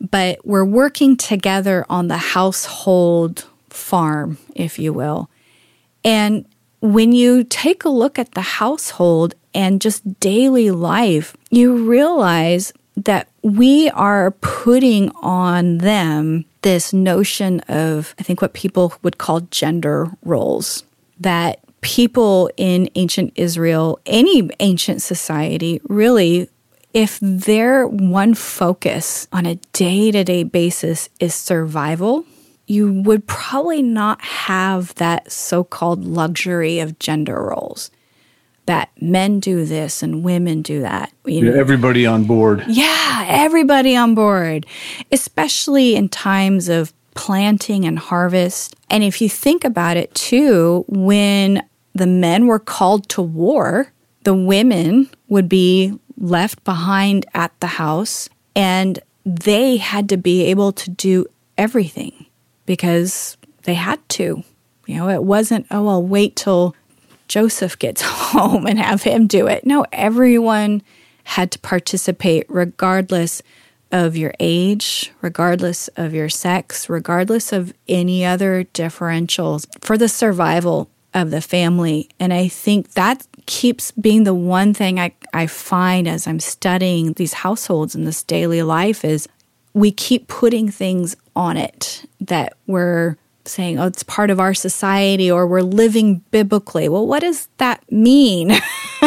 [0.00, 5.28] but were working together on the household farm, if you will.
[6.02, 6.46] And
[6.80, 13.28] when you take a look at the household and just daily life, you realize that
[13.42, 20.08] we are putting on them this notion of, I think, what people would call gender
[20.22, 20.84] roles.
[21.18, 26.48] That people in ancient Israel, any ancient society, really,
[26.92, 32.24] if their one focus on a day to day basis is survival,
[32.66, 37.90] you would probably not have that so called luxury of gender roles
[38.70, 41.12] that men do this and women do that.
[41.24, 41.52] You know?
[41.52, 42.64] yeah, everybody on board.
[42.68, 44.64] Yeah, everybody on board,
[45.10, 48.76] especially in times of planting and harvest.
[48.88, 53.92] And if you think about it too, when the men were called to war,
[54.22, 60.70] the women would be left behind at the house and they had to be able
[60.72, 61.26] to do
[61.58, 62.26] everything
[62.66, 64.44] because they had to.
[64.86, 66.76] You know, it wasn't, oh, I'll wait till
[67.30, 69.64] Joseph gets home and have him do it.
[69.64, 70.82] No, everyone
[71.24, 73.40] had to participate regardless
[73.92, 80.90] of your age, regardless of your sex, regardless of any other differentials for the survival
[81.14, 82.08] of the family.
[82.18, 87.12] And I think that keeps being the one thing I, I find as I'm studying
[87.12, 89.28] these households and this daily life is
[89.72, 95.30] we keep putting things on it that we're saying, oh, it's part of our society
[95.30, 96.88] or we're living biblically.
[96.88, 98.50] Well, what does that mean?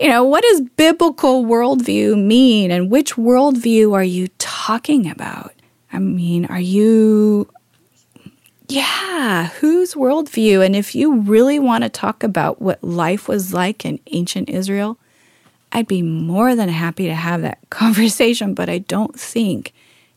[0.00, 2.70] you know, what does biblical worldview mean?
[2.70, 5.52] And which worldview are you talking about?
[5.92, 7.48] I mean, are you,
[8.68, 10.64] yeah, whose worldview?
[10.64, 14.98] And if you really want to talk about what life was like in ancient Israel,
[15.72, 19.72] I'd be more than happy to have that conversation, but I don't think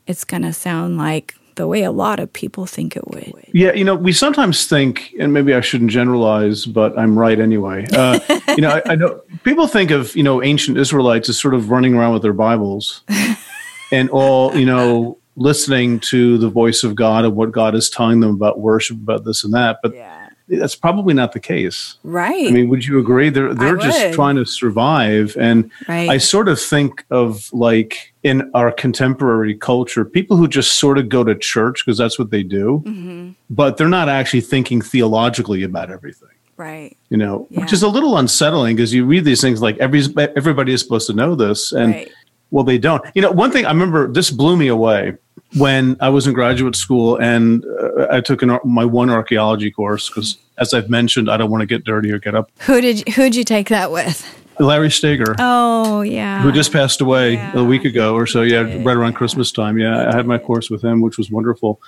[0.05, 3.33] it's going to sound like the way a lot of people think it would.
[3.51, 7.85] Yeah, you know, we sometimes think, and maybe I shouldn't generalize, but I'm right anyway.
[7.91, 11.53] Uh, you know, I, I, know people think of you know ancient Israelites as sort
[11.53, 13.01] of running around with their Bibles
[13.91, 18.21] and all you know listening to the voice of God and what God is telling
[18.21, 19.79] them about worship, about this and that.
[19.83, 21.97] But yeah that's probably not the case.
[22.03, 22.47] Right.
[22.47, 23.29] I mean, would you agree?
[23.29, 25.35] They're they're just trying to survive.
[25.37, 26.09] And right.
[26.09, 31.09] I sort of think of like in our contemporary culture, people who just sort of
[31.09, 33.31] go to church because that's what they do, mm-hmm.
[33.49, 36.29] but they're not actually thinking theologically about everything.
[36.55, 36.97] Right.
[37.09, 37.61] You know, yeah.
[37.61, 40.01] which is a little unsettling because you read these things like every
[40.35, 42.11] everybody is supposed to know this, and right.
[42.51, 43.03] well, they don't.
[43.13, 45.17] You know, one thing I remember this blew me away
[45.57, 50.09] when I was in graduate school and uh, I took an, my one archaeology course
[50.09, 52.51] because, as I've mentioned, I don't want to get dirty or get up.
[52.61, 54.25] Who did who did you take that with?
[54.59, 55.35] Larry Stager.
[55.37, 57.57] Oh yeah, who just passed away yeah.
[57.57, 58.41] a week ago or so.
[58.41, 59.77] Yeah, right around Christmas time.
[59.77, 61.79] Yeah, I had my course with him, which was wonderful.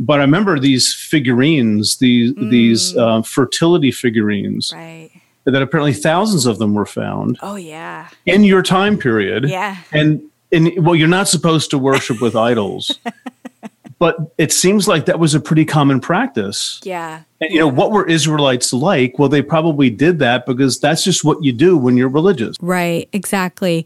[0.00, 2.50] But I remember these figurines, these mm.
[2.50, 4.72] these uh, fertility figurines.
[4.74, 5.10] Right
[5.44, 7.38] that apparently thousands of them were found.
[7.42, 8.08] Oh yeah.
[8.26, 9.48] In your time period.
[9.48, 9.76] Yeah.
[9.92, 12.98] And and well, you're not supposed to worship with idols.
[14.00, 16.80] But it seems like that was a pretty common practice.
[16.84, 17.20] Yeah.
[17.42, 19.18] And, you know, what were Israelites like?
[19.18, 22.56] Well, they probably did that because that's just what you do when you're religious.
[22.62, 23.84] Right, exactly.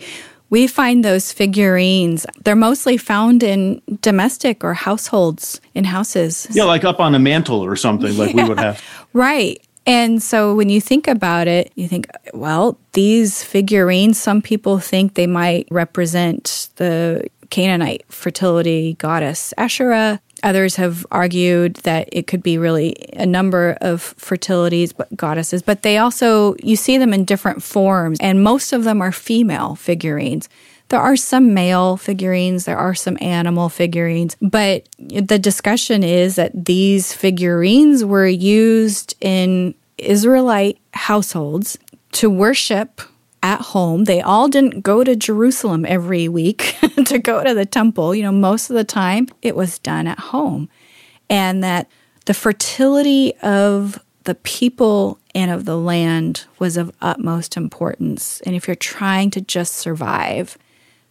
[0.51, 2.27] We find those figurines.
[2.45, 6.47] They're mostly found in domestic or households, in houses.
[6.53, 8.81] Yeah, like up on a mantle or something, like yeah, we would have.
[9.15, 9.64] Right.
[9.87, 15.15] And so when you think about it, you think, well, these figurines, some people think
[15.15, 20.21] they might represent the Canaanite fertility goddess Asherah.
[20.43, 25.97] Others have argued that it could be really a number of fertilities goddesses, but they
[25.97, 30.49] also, you see them in different forms, and most of them are female figurines.
[30.95, 36.53] There are some male figurines, there are some animal figurines, but the discussion is that
[36.67, 41.77] these figurines were used in Israelite households
[42.13, 43.01] to worship
[43.43, 44.05] at home.
[44.05, 46.77] They all didn't go to Jerusalem every week
[47.07, 48.15] to go to the temple.
[48.15, 50.69] You know, most of the time it was done at home.
[51.29, 51.89] And that
[52.27, 58.41] the fertility of the people and of the land was of utmost importance.
[58.43, 60.57] And if you're trying to just survive,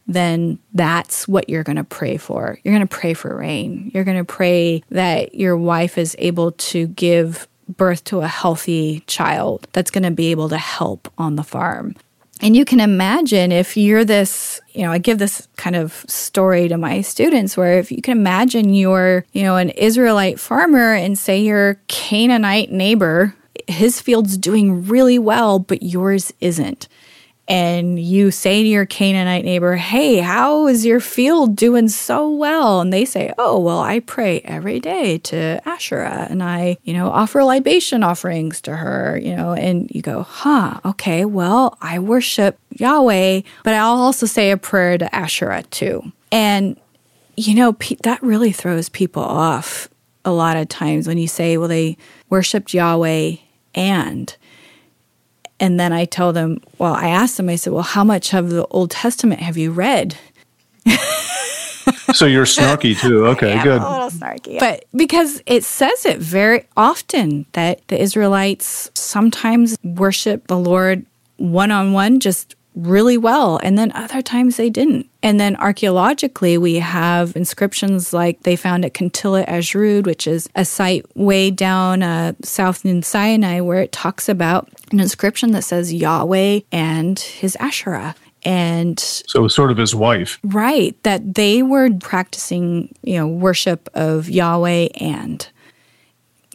[0.08, 2.60] then that's what you're going to pray for.
[2.64, 3.91] You're going to pray for rain.
[3.93, 9.01] You're going to pray that your wife is able to give birth to a healthy
[9.08, 11.95] child that's going to be able to help on the farm.
[12.41, 16.68] And you can imagine if you're this, you know, I give this kind of story
[16.68, 21.18] to my students where if you can imagine you're, you know, an Israelite farmer and
[21.18, 23.34] say your Canaanite neighbor,
[23.68, 26.89] his field's doing really well, but yours isn't
[27.48, 32.80] and you say to your Canaanite neighbor, Hey, how is your field doing so well?
[32.80, 37.10] And they say, Oh, well, I pray every day to Asherah and I, you know,
[37.10, 42.58] offer libation offerings to her, you know, and you go, Huh, okay, well, I worship
[42.72, 46.14] Yahweh, but I'll also say a prayer to Asherah too.
[46.32, 46.80] And,
[47.36, 49.89] you know, that really throws people off
[50.24, 51.98] a lot of times when you say, Well, they
[52.30, 53.36] worshiped Yahweh
[53.76, 54.36] and
[55.64, 58.49] and then I tell them, well, I asked them, I said, well, how much of
[58.49, 60.18] the Old Testament have you read?
[62.14, 63.28] so you're snarky too.
[63.28, 63.82] Okay, good.
[63.82, 64.59] A little snarky.
[64.59, 71.05] But because it says it very often that the Israelites sometimes worship the Lord
[71.38, 75.10] one on one, just really well, and then other times they didn't.
[75.22, 80.66] And then archaeologically, we have inscriptions like they found at Kuntillet Ajrud, which is a
[80.66, 85.94] site way down uh, south in Sinai, where it talks about an inscription that says
[85.94, 88.16] Yahweh and his Asherah
[88.46, 94.30] and so sort of his wife right that they were practicing you know worship of
[94.30, 95.50] yahweh and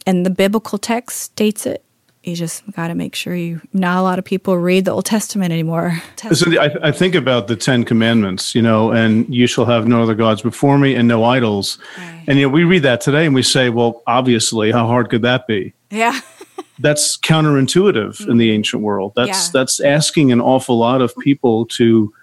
[0.05, 1.83] and the biblical text states it
[2.29, 3.61] you just got to make sure you.
[3.73, 6.01] Not a lot of people read the Old Testament anymore.
[6.31, 10.03] So I, I, think about the Ten Commandments, you know, and you shall have no
[10.03, 11.79] other gods before me and no idols.
[11.97, 12.23] Right.
[12.27, 15.23] And you know, we read that today and we say, well, obviously, how hard could
[15.23, 15.73] that be?
[15.89, 16.19] Yeah.
[16.79, 18.31] that's counterintuitive mm-hmm.
[18.31, 19.13] in the ancient world.
[19.15, 19.51] That's yeah.
[19.53, 22.13] that's asking an awful lot of people to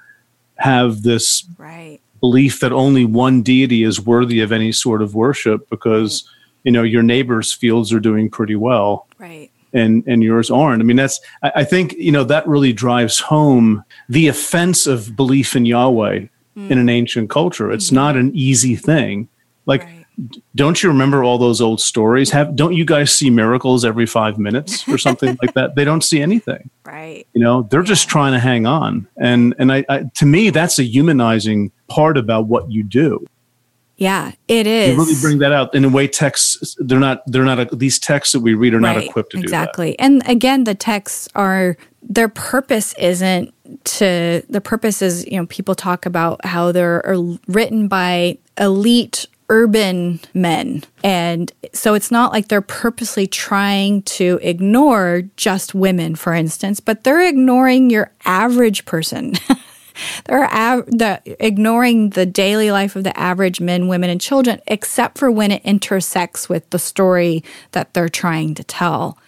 [0.56, 2.00] have this right.
[2.20, 6.32] belief that only one deity is worthy of any sort of worship because right.
[6.64, 9.06] you know your neighbor's fields are doing pretty well.
[9.18, 10.80] Right and and yours aren't.
[10.80, 15.14] I mean, that's I, I think you know that really drives home the offense of
[15.14, 16.70] belief in Yahweh mm.
[16.70, 17.70] in an ancient culture.
[17.70, 17.96] It's mm-hmm.
[17.96, 19.28] not an easy thing.
[19.66, 20.06] Like, right.
[20.54, 22.30] don't you remember all those old stories?
[22.30, 25.74] Have don't you guys see miracles every five minutes or something like that?
[25.76, 26.70] They don't see anything.
[26.86, 27.26] Right.
[27.34, 27.86] You know, they're yeah.
[27.86, 29.08] just trying to hang on.
[29.20, 33.26] And and I, I to me, that's a humanizing part about what you do.
[33.96, 34.90] Yeah, it is.
[34.90, 36.06] You really bring that out in a way.
[36.06, 39.38] Texts they're not they're not a, these texts that we read are not equipped to
[39.38, 39.86] exactly.
[39.86, 39.92] do.
[39.92, 39.98] Exactly.
[39.98, 45.74] And again, the texts are their purpose isn't to the purpose is you know people
[45.74, 47.02] talk about how they're
[47.48, 50.82] written by elite urban men.
[51.04, 57.04] And so it's not like they're purposely trying to ignore just women, for instance, but
[57.04, 59.34] they're ignoring your average person.
[60.24, 65.18] they're av- the, ignoring the daily life of the average men, women, and children, except
[65.18, 67.42] for when it intersects with the story
[67.72, 69.18] that they're trying to tell.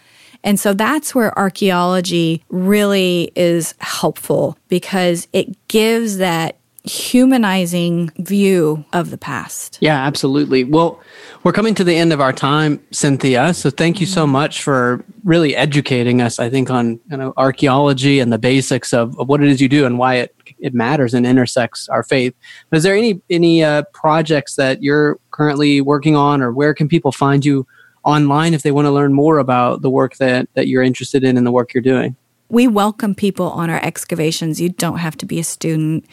[0.45, 9.11] And so that's where archaeology really is helpful because it gives that humanizing view of
[9.11, 9.79] the past.
[9.81, 10.64] Yeah, absolutely.
[10.64, 11.01] Well,
[11.45, 13.53] we're coming to the end of our time, Cynthia.
[13.55, 14.33] So thank you so mm-hmm.
[14.33, 19.18] much for really educating us, I think, on you know, archaeology and the basics of,
[19.18, 22.35] of what it is you do and why it, it matters and intersects our faith.
[22.70, 26.89] But is there any, any uh, projects that you're currently working on or where can
[26.89, 27.66] people find you
[28.05, 31.37] online if they want to learn more about the work that, that you're interested in
[31.37, 32.16] and the work you're doing?
[32.51, 34.59] We welcome people on our excavations.
[34.59, 36.07] You don't have to be a student.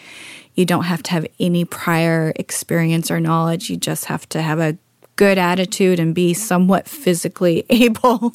[0.55, 3.69] You don't have to have any prior experience or knowledge.
[3.69, 4.77] You just have to have a
[5.17, 8.33] good attitude and be somewhat physically able.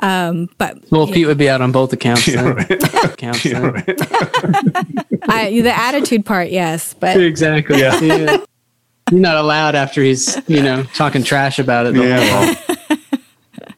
[0.00, 2.26] um, but well, Pete would be out on both accounts.
[2.28, 3.04] Yeah, right.
[3.04, 3.88] accounts yeah, right.
[5.28, 7.80] I, the attitude part, yes, but exactly.
[7.80, 7.98] Yeah.
[8.00, 8.44] yeah.
[9.10, 11.96] You're not allowed after he's you know talking trash about it.
[11.96, 12.54] yeah.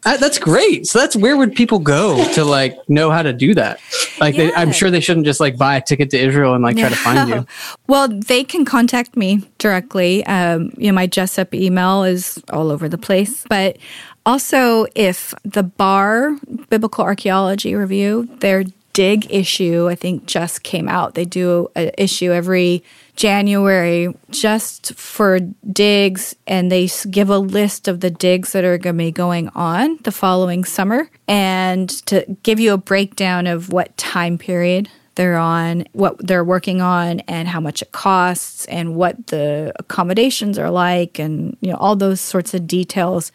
[0.05, 0.87] Uh, that's great.
[0.87, 3.81] So that's where would people go to like know how to do that?
[4.19, 4.47] Like, yeah.
[4.47, 6.89] they, I'm sure they shouldn't just like buy a ticket to Israel and like try
[6.89, 7.47] to find you.
[7.87, 10.25] Well, they can contact me directly.
[10.27, 13.79] Um, you know, my Jessup email is all over the place, but
[14.25, 16.37] also if the Bar
[16.69, 18.65] Biblical Archaeology Review, their
[19.01, 21.15] dig issue, I think just came out.
[21.15, 22.85] They do an issue every
[23.17, 25.41] January just for
[25.73, 29.49] digs, and they give a list of the digs that are going to be going
[29.55, 35.39] on the following summer and to give you a breakdown of what time period they're
[35.39, 40.71] on, what they're working on, and how much it costs, and what the accommodations are
[40.71, 43.33] like, and you know all those sorts of details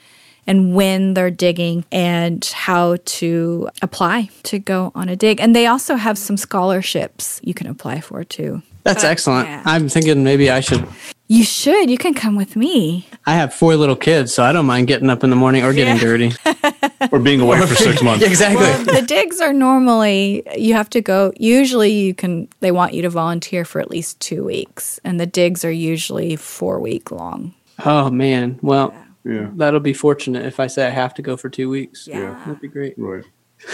[0.48, 5.40] and when they're digging and how to apply to go on a dig.
[5.40, 8.62] And they also have some scholarships you can apply for too.
[8.84, 9.50] That's but, excellent.
[9.50, 9.64] Yeah.
[9.66, 10.88] I'm thinking maybe I should.
[11.28, 11.90] You should.
[11.90, 13.08] You can come with me.
[13.26, 15.74] I have four little kids, so I don't mind getting up in the morning or
[15.74, 16.02] getting yeah.
[16.02, 16.32] dirty.
[17.12, 18.24] or being away for six months.
[18.28, 18.62] exactly.
[18.62, 23.02] Well, the digs are normally, you have to go, usually you can, they want you
[23.02, 25.00] to volunteer for at least two weeks.
[25.04, 27.56] And the digs are usually four week long.
[27.84, 28.60] Oh, man.
[28.62, 29.05] Well, yeah.
[29.26, 29.50] Yeah.
[29.56, 32.08] That'll be fortunate if I say I have to go for two weeks.
[32.08, 32.40] Yeah.
[32.46, 32.94] That'd be great.
[32.98, 33.26] Right.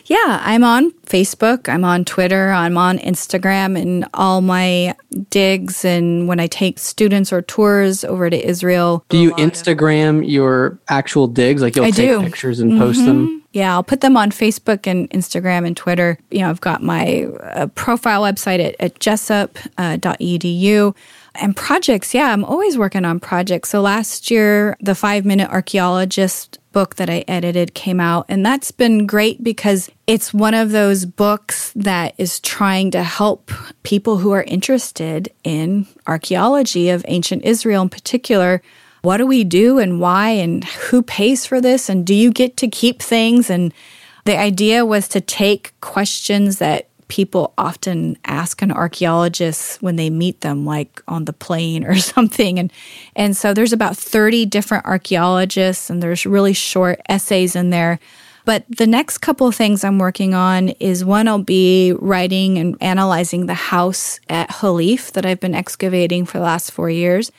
[0.06, 4.96] yeah, I'm on Facebook, I'm on Twitter, I'm on Instagram, and all my
[5.30, 5.84] digs.
[5.86, 10.80] And when I take students or tours over to Israel, do you Instagram of- your
[10.90, 11.62] actual digs?
[11.62, 12.22] Like you'll I take do.
[12.22, 12.82] pictures and mm-hmm.
[12.82, 13.44] post them?
[13.54, 16.20] Yeah, I'll put them on Facebook and Instagram and Twitter.
[16.30, 20.90] You know, I've got my uh, profile website at, at jessup.edu.
[20.90, 20.94] Uh,
[21.40, 23.70] and projects, yeah, I'm always working on projects.
[23.70, 28.26] So last year, the five minute archaeologist book that I edited came out.
[28.28, 33.50] And that's been great because it's one of those books that is trying to help
[33.84, 38.62] people who are interested in archaeology of ancient Israel in particular.
[39.04, 41.88] What do we do and why and who pays for this?
[41.88, 43.50] And do you get to keep things?
[43.50, 43.74] And
[44.26, 50.42] the idea was to take questions that people often ask an archaeologist when they meet
[50.42, 52.60] them like on the plane or something.
[52.60, 52.72] And
[53.16, 58.00] and so there's about 30 different archaeologists and there's really short essays in there.
[58.46, 62.78] But the next couple of things I'm working on is one I'll be writing and
[62.80, 67.32] analyzing the house at Halif that I've been excavating for the last 4 years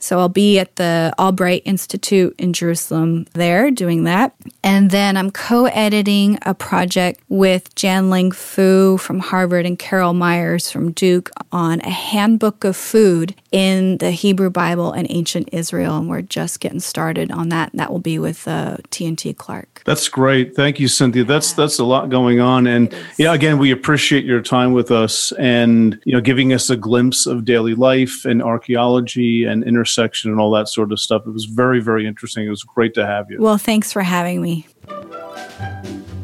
[0.00, 4.34] so I'll be at the Albright Institute in Jerusalem there doing that.
[4.62, 10.70] And then I'm co editing a project with Janling Fu from Harvard and Carol Meyers
[10.70, 15.96] from Duke on a handbook of food in the Hebrew Bible and ancient Israel.
[15.96, 17.70] And we're just getting started on that.
[17.74, 19.82] That will be with uh, T&T Clark.
[19.84, 20.54] That's great.
[20.54, 21.24] Thank you, Cynthia.
[21.24, 22.66] That's that's a lot going on.
[22.66, 26.76] And yeah, again, we appreciate your time with us and you know giving us a
[26.76, 31.26] glimpse of daily life and archaeology and intersection and all that sort of stuff.
[31.26, 32.46] It was very, very interesting.
[32.46, 33.40] It was great to have you.
[33.40, 34.66] Well, thanks for having me.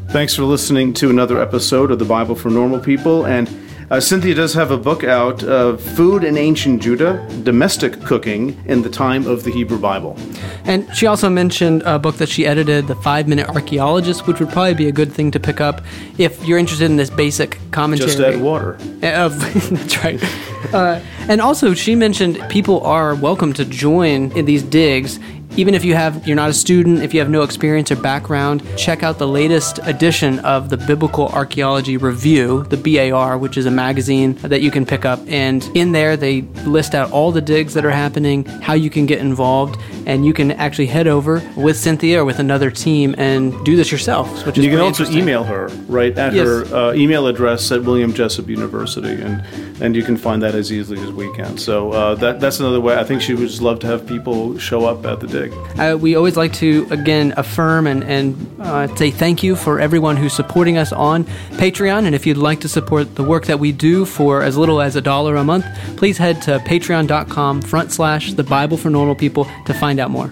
[0.09, 3.25] Thanks for listening to another episode of the Bible for Normal People.
[3.25, 3.49] And
[3.89, 8.81] Uh, Cynthia does have a book out, uh, Food in Ancient Judah Domestic Cooking in
[8.81, 10.17] the Time of the Hebrew Bible.
[10.65, 14.49] And she also mentioned a book that she edited, The Five Minute Archaeologist, which would
[14.49, 15.81] probably be a good thing to pick up
[16.17, 18.09] if you're interested in this basic commentary.
[18.09, 18.75] Just add water.
[19.01, 20.21] Uh, that's right.
[20.73, 25.17] Uh, and also, she mentioned people are welcome to join in these digs
[25.55, 28.61] even if you have you're not a student if you have no experience or background
[28.77, 32.77] check out the latest edition of the biblical archaeology review the
[33.11, 36.93] bar which is a magazine that you can pick up and in there they list
[36.93, 40.51] out all the digs that are happening how you can get involved and you can
[40.51, 44.65] actually head over with cynthia or with another team and do this yourself which is
[44.65, 46.45] you can also email her right at Yes.
[46.45, 49.43] her uh, email address at william jessup university and
[49.81, 52.79] and you can find that as easily as we can so uh, that that's another
[52.81, 55.53] way i think she would just love to have people show up at the dig
[55.79, 60.15] Uh, we always like to again affirm and, and uh, say thank you for everyone
[60.17, 61.23] who's supporting us on
[61.57, 62.05] Patreon.
[62.05, 64.95] And if you'd like to support the work that we do for as little as
[64.95, 65.65] a dollar a month,
[65.97, 70.31] please head to patreon.com front slash the Bible for normal people to find out more.